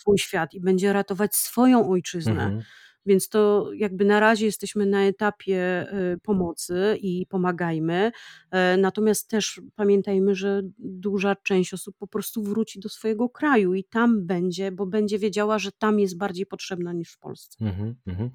swój 0.00 0.18
świat 0.18 0.54
i 0.54 0.60
będzie 0.60 0.92
ratować 0.92 1.34
swoją 1.34 1.90
ojczyznę. 1.90 2.32
Mhm. 2.32 2.62
Więc 3.06 3.28
to 3.28 3.70
jakby 3.74 4.04
na 4.04 4.20
razie 4.20 4.46
jesteśmy 4.46 4.86
na 4.86 5.04
etapie 5.04 5.86
y, 6.14 6.18
pomocy 6.20 6.98
i 7.00 7.26
pomagajmy. 7.26 8.12
E, 8.50 8.76
natomiast 8.76 9.30
też 9.30 9.60
pamiętajmy, 9.76 10.34
że 10.34 10.62
duża 10.78 11.36
część 11.36 11.74
osób 11.74 11.96
po 11.98 12.06
prostu 12.06 12.42
wróci 12.42 12.80
do 12.80 12.88
swojego 12.88 13.28
kraju 13.28 13.74
i 13.74 13.84
tam 13.84 14.26
będzie, 14.26 14.72
bo 14.72 14.86
będzie 14.86 15.18
wiedziała, 15.18 15.58
że 15.58 15.72
tam 15.72 16.00
jest 16.00 16.18
bardziej 16.18 16.46
potrzebna 16.46 16.92
niż 16.92 17.12
w 17.12 17.18
Polsce. 17.18 17.64
Mhm, 17.64 17.94
mhm. 18.06 18.30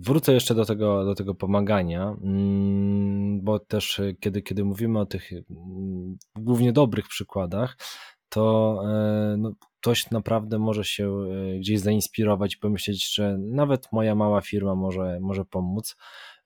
Wrócę 0.00 0.32
jeszcze 0.32 0.54
do 0.54 0.64
tego, 0.64 1.04
do 1.04 1.14
tego 1.14 1.34
pomagania, 1.34 2.16
mm, 2.22 3.40
bo 3.42 3.58
też 3.58 4.00
e, 4.00 4.14
kiedy, 4.14 4.42
kiedy 4.42 4.64
mówimy 4.64 4.98
o 4.98 5.06
tych 5.06 5.32
mm, 5.32 6.18
głównie 6.36 6.72
dobrych 6.72 7.08
przykładach, 7.08 7.76
to 8.28 8.82
no, 9.38 9.52
ktoś 9.80 10.10
naprawdę 10.10 10.58
może 10.58 10.84
się 10.84 11.18
e, 11.54 11.58
gdzieś 11.58 11.80
zainspirować 11.80 12.54
i 12.54 12.58
pomyśleć, 12.58 13.14
że 13.14 13.38
nawet 13.38 13.92
moja 13.92 14.14
mała 14.14 14.40
firma 14.40 14.74
może, 14.74 15.18
może 15.20 15.44
pomóc. 15.44 15.96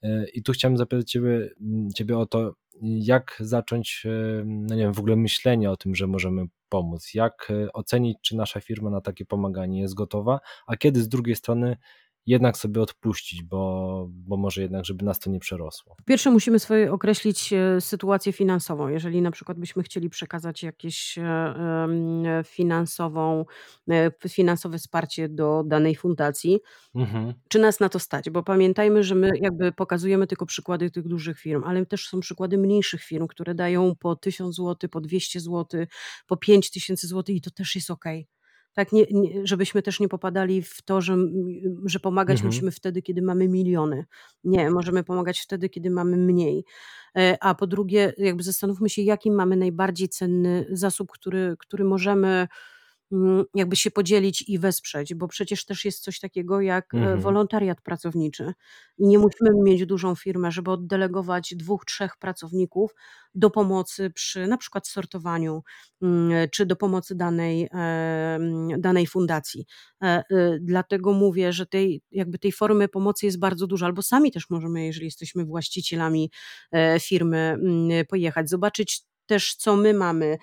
E, 0.03 0.27
I 0.35 0.43
tu 0.43 0.53
chciałem 0.53 0.77
zapytać 0.77 1.11
ciebie, 1.11 1.51
ciebie 1.95 2.19
o 2.19 2.27
to, 2.27 2.55
jak 2.83 3.37
zacząć, 3.41 4.07
no 4.45 4.75
nie 4.75 4.83
wiem, 4.83 4.95
w 4.95 4.99
ogóle 4.99 5.17
myślenie 5.17 5.71
o 5.71 5.77
tym, 5.77 5.95
że 5.95 6.07
możemy 6.07 6.45
pomóc, 6.69 7.15
jak 7.15 7.53
ocenić, 7.73 8.19
czy 8.23 8.37
nasza 8.37 8.61
firma 8.61 8.91
na 8.91 9.01
takie 9.01 9.25
pomaganie 9.25 9.81
jest 9.81 9.95
gotowa, 9.95 10.41
a 10.67 10.77
kiedy 10.77 11.03
z 11.03 11.09
drugiej 11.09 11.37
strony 11.37 11.77
jednak 12.27 12.57
sobie 12.57 12.81
odpuścić, 12.81 13.43
bo, 13.43 14.07
bo 14.11 14.37
może 14.37 14.63
jednak, 14.63 14.85
żeby 14.85 15.05
nas 15.05 15.19
to 15.19 15.31
nie 15.31 15.41
przerosło. 15.41 15.97
Pierwsze 16.05 16.31
musimy 16.31 16.59
sobie 16.59 16.93
określić 16.93 17.53
e, 17.53 17.81
sytuację 17.81 18.33
finansową. 18.33 18.89
Jeżeli 18.89 19.23
na 19.23 19.31
przykład 19.31 19.59
byśmy 19.59 19.83
chcieli 19.83 20.11
przekazać 20.11 20.63
jakieś 20.63 21.19
e, 21.19 22.43
finansową, 22.45 23.45
e, 23.91 24.11
finansowe 24.29 24.79
wsparcie 24.79 25.29
do 25.29 25.63
danej 25.67 25.97
fundacji, 25.97 26.61
mhm. 26.95 27.35
czy 27.49 27.59
nas 27.59 27.81
na 27.81 27.89
to 27.89 27.99
stać? 27.99 28.31
Bo 28.31 28.43
pamiętajmy, 28.43 29.03
że 29.03 29.15
my 29.15 29.31
jakby 29.41 29.73
pokazujemy 29.73 30.27
tylko 30.27 30.47
przykłady 30.47 30.91
tych 30.91 31.09
dużych 31.09 31.39
firm, 31.39 31.65
ale 31.65 31.87
też 31.87 32.09
są 32.09 32.21
przykłady 32.21 32.59
mniejszych 32.59 33.03
firm, 33.03 33.27
które 33.27 33.55
dają 33.55 33.95
po 33.97 34.17
1000 34.17 34.57
zł, 34.57 34.91
po 34.91 35.01
200 35.01 35.41
zł, 35.41 35.87
po 36.27 36.37
5000 36.37 37.07
zł 37.07 37.35
i 37.35 37.41
to 37.41 37.51
też 37.51 37.75
jest 37.75 37.91
ok. 37.91 38.05
Tak, 38.75 38.93
nie, 38.93 39.05
nie, 39.11 39.47
żebyśmy 39.47 39.83
też 39.83 40.01
nie 40.01 40.09
popadali 40.09 40.63
w 40.63 40.83
to, 40.83 41.01
że, 41.01 41.17
że 41.85 42.01
pomagać 42.01 42.37
mhm. 42.37 42.47
musimy 42.47 42.71
wtedy, 42.71 43.03
kiedy 43.03 43.23
mamy 43.23 43.49
miliony. 43.49 44.05
Nie, 44.45 44.71
możemy 44.71 45.05
pomagać 45.05 45.41
wtedy, 45.41 45.69
kiedy 45.69 45.91
mamy 45.91 46.17
mniej. 46.17 46.65
E, 47.17 47.37
a 47.41 47.55
po 47.55 47.67
drugie, 47.67 48.13
jakby 48.19 48.43
zastanówmy 48.43 48.89
się, 48.89 49.03
jaki 49.03 49.31
mamy 49.31 49.57
najbardziej 49.57 50.09
cenny 50.09 50.67
zasób, 50.71 51.11
który, 51.11 51.57
który 51.59 51.85
możemy 51.85 52.49
jakby 53.55 53.77
się 53.77 53.91
podzielić 53.91 54.43
i 54.49 54.59
wesprzeć, 54.59 55.15
bo 55.15 55.29
przecież 55.29 55.65
też 55.65 55.85
jest 55.85 56.03
coś 56.03 56.21
takiego 56.21 56.61
jak 56.61 56.95
e, 56.95 56.99
mhm. 56.99 57.21
wolontariat 57.21 57.81
pracowniczy 57.81 58.53
i 58.99 59.07
nie 59.07 59.19
musimy 59.19 59.51
mieć 59.63 59.87
dużą 59.87 60.15
firmę, 60.15 60.51
żeby 60.51 60.71
oddelegować 60.71 61.55
dwóch, 61.57 61.85
trzech 61.85 62.17
pracowników 62.17 62.95
do 63.35 63.51
pomocy 63.51 64.11
przy 64.11 64.47
na 64.47 64.57
przykład 64.57 64.89
sortowaniu 64.89 65.63
czy 66.53 66.67
do 66.67 66.77
pomocy 66.77 67.15
danej, 67.15 67.69
danej 68.79 69.07
fundacji. 69.07 69.67
E, 70.03 70.23
y, 70.33 70.59
dlatego 70.63 71.13
mówię, 71.13 71.53
że 71.53 71.67
tej, 71.67 72.03
jakby 72.11 72.39
tej 72.39 72.53
formy 72.53 72.89
pomocy 72.89 73.27
jest 73.27 73.39
bardzo 73.39 73.67
dużo, 73.67 73.87
albo 73.87 74.03
sami 74.03 74.33
też 74.33 74.51
możemy, 74.51 74.87
jeżeli 74.87 75.05
jesteśmy 75.05 75.45
właścicielami 75.45 76.31
e, 76.73 77.01
firmy, 77.01 77.57
pojechać, 78.09 78.51
zobaczyć 78.51 79.03
też, 79.27 79.55
co 79.55 79.77
my 79.77 79.95
mamy, 79.95 80.39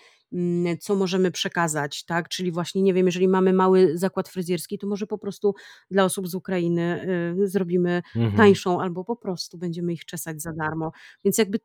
co 0.80 0.96
możemy 0.96 1.32
przekazać, 1.32 2.06
tak? 2.06 2.30
Czyli 2.30 2.52
właśnie, 2.52 2.82
nie 2.82 2.94
wiem, 2.94 3.06
jeżeli 3.06 3.28
mamy 3.28 3.54
mały 3.54 3.98
zakład 3.98 4.30
fryzjerski, 4.30 4.78
to 4.78 4.88
może 4.88 5.08
po 5.08 5.18
prostu 5.18 5.56
dla 5.92 6.04
osób 6.04 6.28
z 6.28 6.36
Ukrainy 6.36 7.08
y, 7.44 7.48
zrobimy 7.48 8.02
mhm. 8.16 8.36
tańszą, 8.38 8.82
albo 8.82 9.04
po 9.04 9.16
prostu 9.16 9.58
będziemy 9.58 9.94
ich 9.94 10.06
czesać 10.06 10.42
za 10.42 10.54
darmo. 10.54 10.92
Więc 11.26 11.38
jakby 11.38 11.60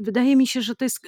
wydaje 0.00 0.36
mi 0.36 0.46
się, 0.46 0.60
że 0.62 0.76
to 0.76 0.84
jest 0.84 1.00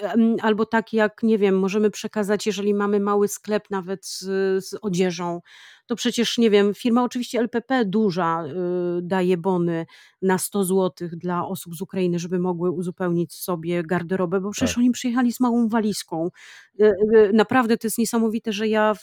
albo 0.42 0.66
tak 0.66 0.92
jak, 0.92 1.22
nie 1.22 1.38
wiem, 1.38 1.58
możemy 1.58 1.90
przekazać, 1.90 2.46
jeżeli 2.46 2.74
mamy 2.74 3.00
mały 3.00 3.28
sklep 3.28 3.70
nawet 3.70 4.06
z, 4.06 4.18
z 4.64 4.74
odzieżą, 4.82 5.40
to 5.88 5.96
przecież, 5.96 6.38
nie 6.38 6.50
wiem, 6.50 6.74
firma 6.74 7.04
oczywiście 7.04 7.40
LPP 7.40 7.84
duża 7.84 8.44
y, 8.44 9.02
daje 9.02 9.36
bony 9.36 9.86
na 10.22 10.38
100 10.38 10.64
zł 10.64 11.08
dla 11.12 11.46
osób 11.46 11.74
z 11.74 11.80
Ukrainy, 11.80 12.18
żeby 12.18 12.38
mogły 12.38 12.70
uzupełnić 12.70 13.34
sobie 13.34 13.82
garderobę, 13.82 14.40
bo 14.40 14.50
przecież 14.50 14.70
tak. 14.70 14.78
oni 14.78 14.90
przyjechali 14.90 15.32
z 15.32 15.40
małą 15.40 15.68
walizką. 15.68 16.30
Y, 16.80 16.84
y, 16.84 17.30
naprawdę 17.32 17.78
to 17.78 17.86
jest 17.86 17.98
niesamowite, 17.98 18.52
że 18.52 18.68
ja 18.68 18.94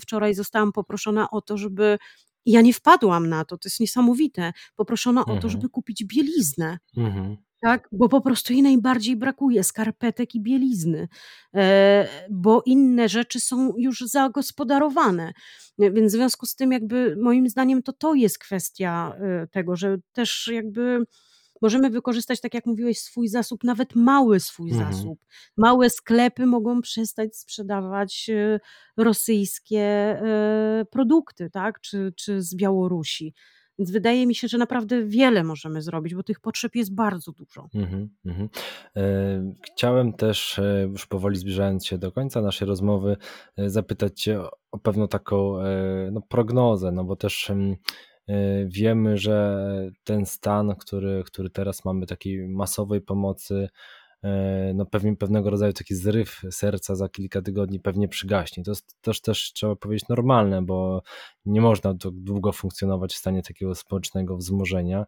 wczoraj 0.00 0.34
zostałam 0.34 0.72
poproszona 0.72 1.30
o 1.30 1.40
to, 1.40 1.56
żeby 1.56 1.98
ja 2.46 2.60
nie 2.60 2.72
wpadłam 2.72 3.28
na 3.28 3.44
to, 3.44 3.58
to 3.58 3.66
jest 3.66 3.80
niesamowite. 3.80 4.52
Poproszona 4.76 5.20
mhm. 5.20 5.38
o 5.38 5.40
to, 5.40 5.46
mhm. 5.46 5.52
żeby 5.52 5.68
kupić 5.68 6.04
bieliznę. 6.04 6.78
Mhm 6.96 7.36
tak? 7.60 7.88
Bo 7.92 8.08
po 8.08 8.20
prostu 8.20 8.52
jej 8.52 8.62
najbardziej 8.62 9.16
brakuje 9.16 9.64
skarpetek 9.64 10.34
i 10.34 10.40
bielizny, 10.40 11.08
e, 11.54 12.08
bo 12.30 12.62
inne 12.66 13.08
rzeczy 13.08 13.40
są 13.40 13.72
już 13.76 14.00
zagospodarowane. 14.00 15.32
Więc 15.78 16.12
w 16.12 16.16
związku 16.16 16.46
z 16.46 16.54
tym, 16.54 16.72
jakby 16.72 17.16
moim 17.22 17.48
zdaniem, 17.48 17.82
to 17.82 17.92
to 17.92 18.14
jest 18.14 18.38
kwestia 18.38 19.12
e, 19.20 19.46
tego, 19.46 19.76
że 19.76 19.96
też 20.12 20.50
jakby 20.52 21.04
możemy 21.62 21.90
wykorzystać, 21.90 22.40
tak 22.40 22.54
jak 22.54 22.66
mówiłeś, 22.66 22.98
swój 22.98 23.28
zasób, 23.28 23.64
nawet 23.64 23.94
mały 23.94 24.40
swój 24.40 24.70
mhm. 24.70 24.92
zasób. 24.92 25.18
Małe 25.56 25.90
sklepy 25.90 26.46
mogą 26.46 26.80
przestać 26.80 27.36
sprzedawać 27.36 28.30
e, 28.30 28.60
rosyjskie 28.96 29.88
produkty, 30.90 31.50
tak? 31.50 31.80
czy, 31.80 32.12
czy 32.16 32.42
z 32.42 32.54
Białorusi. 32.54 33.34
Więc 33.78 33.90
wydaje 33.90 34.26
mi 34.26 34.34
się, 34.34 34.48
że 34.48 34.58
naprawdę 34.58 35.04
wiele 35.04 35.44
możemy 35.44 35.82
zrobić, 35.82 36.14
bo 36.14 36.22
tych 36.22 36.40
potrzeb 36.40 36.74
jest 36.74 36.94
bardzo 36.94 37.32
dużo. 37.32 37.68
Mhm, 37.74 38.08
mhm. 38.26 38.48
E, 38.96 39.02
chciałem 39.72 40.12
też, 40.12 40.58
e, 40.58 40.88
już 40.92 41.06
powoli 41.06 41.36
zbliżając 41.36 41.86
się 41.86 41.98
do 41.98 42.12
końca 42.12 42.42
naszej 42.42 42.68
rozmowy, 42.68 43.16
e, 43.56 43.70
zapytać 43.70 44.20
Cię 44.20 44.40
o 44.70 44.78
pewną 44.78 45.08
taką 45.08 45.54
no, 46.12 46.20
prognozę, 46.20 46.92
no 46.92 47.04
bo 47.04 47.16
też 47.16 47.52
Wiemy, 48.66 49.18
że 49.18 49.66
ten 50.04 50.26
stan, 50.26 50.74
który, 50.76 51.22
który 51.26 51.50
teraz 51.50 51.84
mamy, 51.84 52.06
takiej 52.06 52.48
masowej 52.48 53.00
pomocy, 53.00 53.68
no 54.74 54.86
pewnie 54.86 55.16
pewnego 55.16 55.50
rodzaju 55.50 55.72
taki 55.72 55.94
zryw 55.94 56.40
serca 56.50 56.94
za 56.94 57.08
kilka 57.08 57.42
tygodni 57.42 57.80
pewnie 57.80 58.08
przygaśnie. 58.08 58.64
To 58.64 58.70
jest 58.70 58.96
też, 59.00 59.20
też 59.20 59.52
trzeba 59.52 59.76
powiedzieć 59.76 60.08
normalne, 60.08 60.62
bo 60.62 61.02
nie 61.46 61.60
można 61.60 61.94
tak 61.94 62.12
długo 62.12 62.52
funkcjonować 62.52 63.14
w 63.14 63.18
stanie 63.18 63.42
takiego 63.42 63.74
społecznego 63.74 64.36
wzmożenia. 64.36 65.06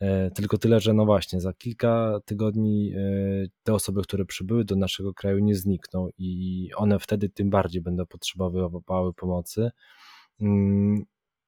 E, 0.00 0.30
tylko 0.30 0.58
tyle, 0.58 0.80
że 0.80 0.92
no 0.94 1.04
właśnie, 1.04 1.40
za 1.40 1.52
kilka 1.52 2.20
tygodni 2.24 2.92
e, 2.96 2.98
te 3.62 3.74
osoby, 3.74 4.02
które 4.02 4.24
przybyły 4.24 4.64
do 4.64 4.76
naszego 4.76 5.14
kraju 5.14 5.38
nie 5.38 5.54
znikną 5.54 6.08
i 6.18 6.70
one 6.76 6.98
wtedy 6.98 7.28
tym 7.28 7.50
bardziej 7.50 7.82
będą 7.82 8.06
potrzebowały 8.06 9.14
pomocy. 9.16 9.70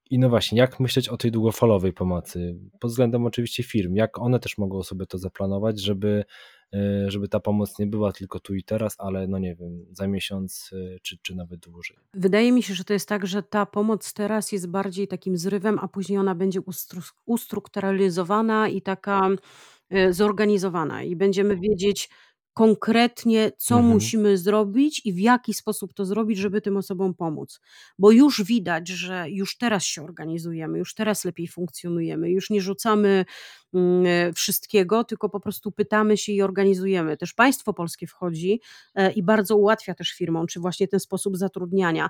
I 0.09 0.19
no 0.19 0.29
właśnie, 0.29 0.57
jak 0.57 0.79
myśleć 0.79 1.09
o 1.09 1.17
tej 1.17 1.31
długofalowej 1.31 1.93
pomocy? 1.93 2.59
Pod 2.79 2.91
względem 2.91 3.25
oczywiście 3.25 3.63
firm, 3.63 3.95
jak 3.95 4.19
one 4.19 4.39
też 4.39 4.57
mogą 4.57 4.83
sobie 4.83 5.05
to 5.05 5.17
zaplanować, 5.17 5.81
żeby 5.81 6.25
E, 6.73 7.11
żeby 7.11 7.27
ta 7.27 7.39
pomoc 7.39 7.79
nie 7.79 7.87
była 7.87 8.11
tylko 8.11 8.39
tu 8.39 8.55
i 8.55 8.63
teraz, 8.63 8.95
ale 8.97 9.27
no 9.27 9.39
nie 9.39 9.55
wiem, 9.55 9.85
za 9.91 10.07
miesiąc 10.07 10.71
e, 10.73 10.99
czy, 10.99 11.17
czy 11.21 11.35
nawet 11.35 11.59
dłużej. 11.59 11.97
Wydaje 12.13 12.51
mi 12.51 12.63
się, 12.63 12.73
że 12.73 12.83
to 12.83 12.93
jest 12.93 13.09
tak, 13.09 13.27
że 13.27 13.43
ta 13.43 13.65
pomoc 13.65 14.13
teraz 14.13 14.51
jest 14.51 14.67
bardziej 14.69 15.07
takim 15.07 15.37
zrywem, 15.37 15.79
a 15.81 15.87
później 15.87 16.19
ona 16.19 16.35
będzie 16.35 16.61
ustru 16.61 17.01
ustrukturalizowana 17.25 18.67
i 18.67 18.81
taka 18.81 19.29
e, 19.89 20.13
zorganizowana 20.13 21.03
i 21.03 21.15
będziemy 21.15 21.57
wiedzieć 21.57 22.09
konkretnie, 22.57 23.51
co 23.57 23.75
Mhm. 23.75 23.93
musimy 23.93 24.37
zrobić 24.37 25.01
i 25.05 25.13
w 25.13 25.19
jaki 25.19 25.53
sposób 25.53 25.93
to 25.93 26.05
zrobić, 26.05 26.37
żeby 26.37 26.61
tym 26.61 26.77
osobom 26.77 27.13
pomóc. 27.13 27.59
Bo 27.99 28.11
już 28.11 28.43
widać, 28.43 28.87
że 28.87 29.25
już 29.29 29.57
teraz 29.57 29.83
się 29.83 30.03
organizujemy, 30.03 30.77
już 30.79 30.93
teraz 30.95 31.25
lepiej 31.25 31.47
funkcjonujemy, 31.47 32.29
już 32.29 32.49
nie 32.49 32.61
rzucamy 32.61 33.25
wszystkiego, 34.35 35.03
tylko 35.03 35.29
po 35.29 35.39
prostu 35.39 35.71
pytamy 35.71 36.17
się 36.17 36.31
i 36.31 36.41
organizujemy. 36.41 37.17
Też 37.17 37.33
państwo 37.33 37.73
polskie 37.73 38.07
wchodzi 38.07 38.61
e, 38.95 39.11
i 39.11 39.23
bardzo 39.23 39.55
ułatwia 39.55 39.93
też 39.93 40.11
firmom, 40.11 40.47
czy 40.47 40.59
właśnie 40.59 40.87
ten 40.87 40.99
sposób 40.99 41.37
zatrudniania, 41.37 42.09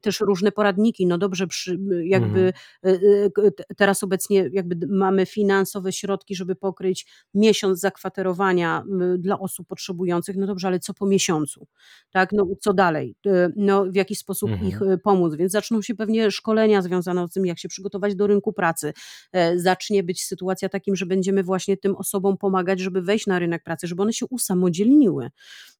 też 0.00 0.20
różne 0.20 0.52
poradniki, 0.52 1.06
no 1.06 1.18
dobrze, 1.18 1.46
przy, 1.46 1.78
jakby 2.02 2.40
mhm. 2.40 2.52
E, 2.84 3.74
teraz 3.76 4.02
obecnie 4.02 4.50
jakby 4.52 4.86
mamy 4.86 5.26
finansowe 5.26 5.92
środki, 5.92 6.34
żeby 6.34 6.56
pokryć 6.56 7.06
miesiąc 7.34 7.80
zakwaterowania 7.80 8.84
dla 9.18 9.38
osób 9.38 9.68
potrzebujących, 9.68 10.36
no 10.36 10.46
dobrze, 10.46 10.68
ale 10.68 10.78
co 10.78 10.94
po 10.94 11.06
miesiącu, 11.06 11.66
tak, 12.10 12.32
no 12.32 12.46
co 12.60 12.74
dalej, 12.74 13.16
no 13.56 13.84
w 13.84 13.94
jaki 13.94 14.16
sposób 14.16 14.50
mhm. 14.50 14.68
ich 14.68 14.80
pomóc, 15.02 15.34
więc 15.34 15.52
zaczną 15.52 15.82
się 15.82 15.94
pewnie 15.94 16.30
szkolenia 16.30 16.82
związane 16.82 17.28
z 17.28 17.32
tym, 17.32 17.46
jak 17.46 17.58
się 17.58 17.68
przygotować 17.68 18.14
do 18.14 18.26
rynku 18.26 18.52
pracy, 18.52 18.92
zacznie 19.56 20.02
być 20.02 20.24
sytuacja 20.24 20.68
takim, 20.68 20.95
że 20.96 21.06
będziemy 21.06 21.42
właśnie 21.42 21.76
tym 21.76 21.96
osobom 21.96 22.36
pomagać, 22.36 22.80
żeby 22.80 23.02
wejść 23.02 23.26
na 23.26 23.38
rynek 23.38 23.62
pracy, 23.62 23.86
żeby 23.86 24.02
one 24.02 24.12
się 24.12 24.26
usamodzielniły, 24.30 25.30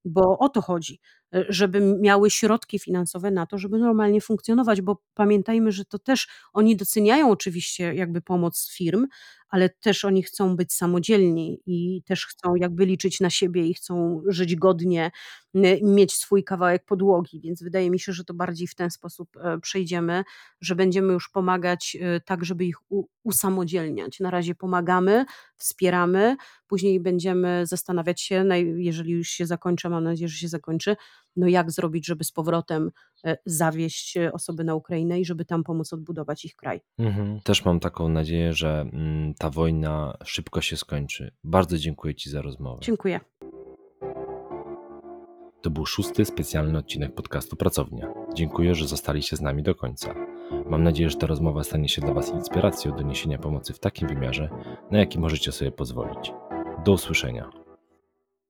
bo 0.05 0.39
o 0.39 0.49
to 0.49 0.63
chodzi, 0.63 1.01
e, 1.35 1.45
żeby 1.49 1.81
miały 1.81 2.31
środki 2.31 2.79
finansowe 2.79 3.31
na 3.31 3.47
to, 3.47 3.59
żeby 3.59 3.79
normalnie 3.79 4.21
funkcjonować, 4.21 4.83
bo 4.83 5.03
pamiętajmy, 5.15 5.73
że 5.73 5.85
to 5.85 5.99
też 5.99 6.29
oni 6.53 6.77
doceniają 6.77 7.31
oczywiście 7.31 7.95
jakby 7.95 8.23
pomoc 8.23 8.71
firm, 8.73 9.07
ale 9.49 9.69
też 9.69 10.05
oni 10.05 10.23
chcą 10.23 10.57
być 10.57 10.73
samodzielni 10.73 11.61
i 11.67 12.03
też 12.03 12.27
chcą 12.27 12.55
jakby 12.55 12.87
liczyć 12.87 13.21
na 13.21 13.31
siebie 13.31 13.67
i 13.67 13.75
chcą 13.75 14.23
żyć 14.29 14.57
godnie, 14.57 15.11
mieć 15.83 16.13
swój 16.15 16.45
kawałek 16.45 16.85
podłogi, 16.85 17.41
więc 17.41 17.63
wydaje 17.63 17.91
mi 17.91 18.01
się, 18.01 18.13
że 18.13 18.25
to 18.25 18.35
bardziej 18.35 18.67
w 18.67 18.75
ten 18.75 18.91
sposób 18.91 19.37
e, 19.37 19.59
przejdziemy, 19.61 20.25
że 20.61 20.75
będziemy 20.75 21.13
już 21.13 21.29
pomagać 21.29 21.97
e, 22.01 22.21
tak, 22.21 22.45
żeby 22.45 22.65
ich 22.65 22.77
usamodzielniać. 23.23 24.21
Na 24.21 24.31
razie 24.31 24.55
pomagamy, 24.55 25.25
wspieramy, 25.57 26.37
później 26.67 27.01
będziemy 27.01 27.67
zastanawiać 27.67 28.21
się, 28.21 28.45
jeżeli 28.77 29.13
już 29.13 29.29
się 29.29 29.47
zakończy, 29.47 29.89
mam 29.89 30.05
nadzieję, 30.05 30.29
że 30.29 30.37
się 30.37 30.49
zakończy, 30.49 30.97
no 31.37 31.49
jak 31.49 31.71
zrobić, 31.71 32.07
żeby 32.07 32.25
z 32.25 32.33
powrotem 32.33 32.91
e, 33.25 33.37
zawieść 33.47 34.17
e, 34.17 34.33
osoby 34.33 34.65
na 34.65 34.75
Ukrainę 34.75 35.21
i 35.21 35.25
żeby 35.25 35.45
tam 35.45 35.65
pomóc 35.65 35.93
odbudować 35.93 36.45
ich 36.45 36.57
kraj. 36.57 36.81
Mhm. 36.99 37.41
Też 37.41 37.65
mam 37.65 37.81
taką 37.81 38.09
nadzieję, 38.09 38.53
że 38.53 38.81
mm, 38.93 39.35
ta 39.35 39.51
wojna 39.51 40.17
szybko 40.25 40.61
się 40.61 40.77
skończy. 40.77 41.33
Bardzo 41.45 41.79
dziękuję 41.79 42.15
Ci 42.15 42.31
za 42.31 42.43
rozmowę. 42.43 42.79
Dziękuję. 42.83 43.21
To 45.63 45.71
był 45.71 45.87
szósty 45.87 46.25
specjalny 46.25 46.79
odcinek 46.79 47.15
podcastu 47.15 47.57
Pracownia. 47.57 48.15
Dziękuję, 48.35 48.75
że 48.75 48.87
zostaliście 48.87 49.37
z 49.37 49.41
nami 49.41 49.63
do 49.63 49.75
końca. 49.75 50.15
Mam 50.67 50.83
nadzieję, 50.83 51.11
że 51.11 51.17
ta 51.17 51.27
rozmowa 51.27 51.65
stanie 51.65 51.89
się 51.89 52.03
dla 52.03 52.15
Was 52.15 52.31
inspiracją 52.31 52.97
do 52.97 53.03
niesienia 53.03 53.39
pomocy 53.39 53.73
w 53.73 53.79
takim 53.79 54.09
wymiarze, 54.09 54.49
na 54.91 54.99
jaki 54.99 55.19
możecie 55.19 55.53
sobie 55.53 55.73
pozwolić. 55.73 56.33
Do 56.85 56.93
usłyszenia. 56.93 57.66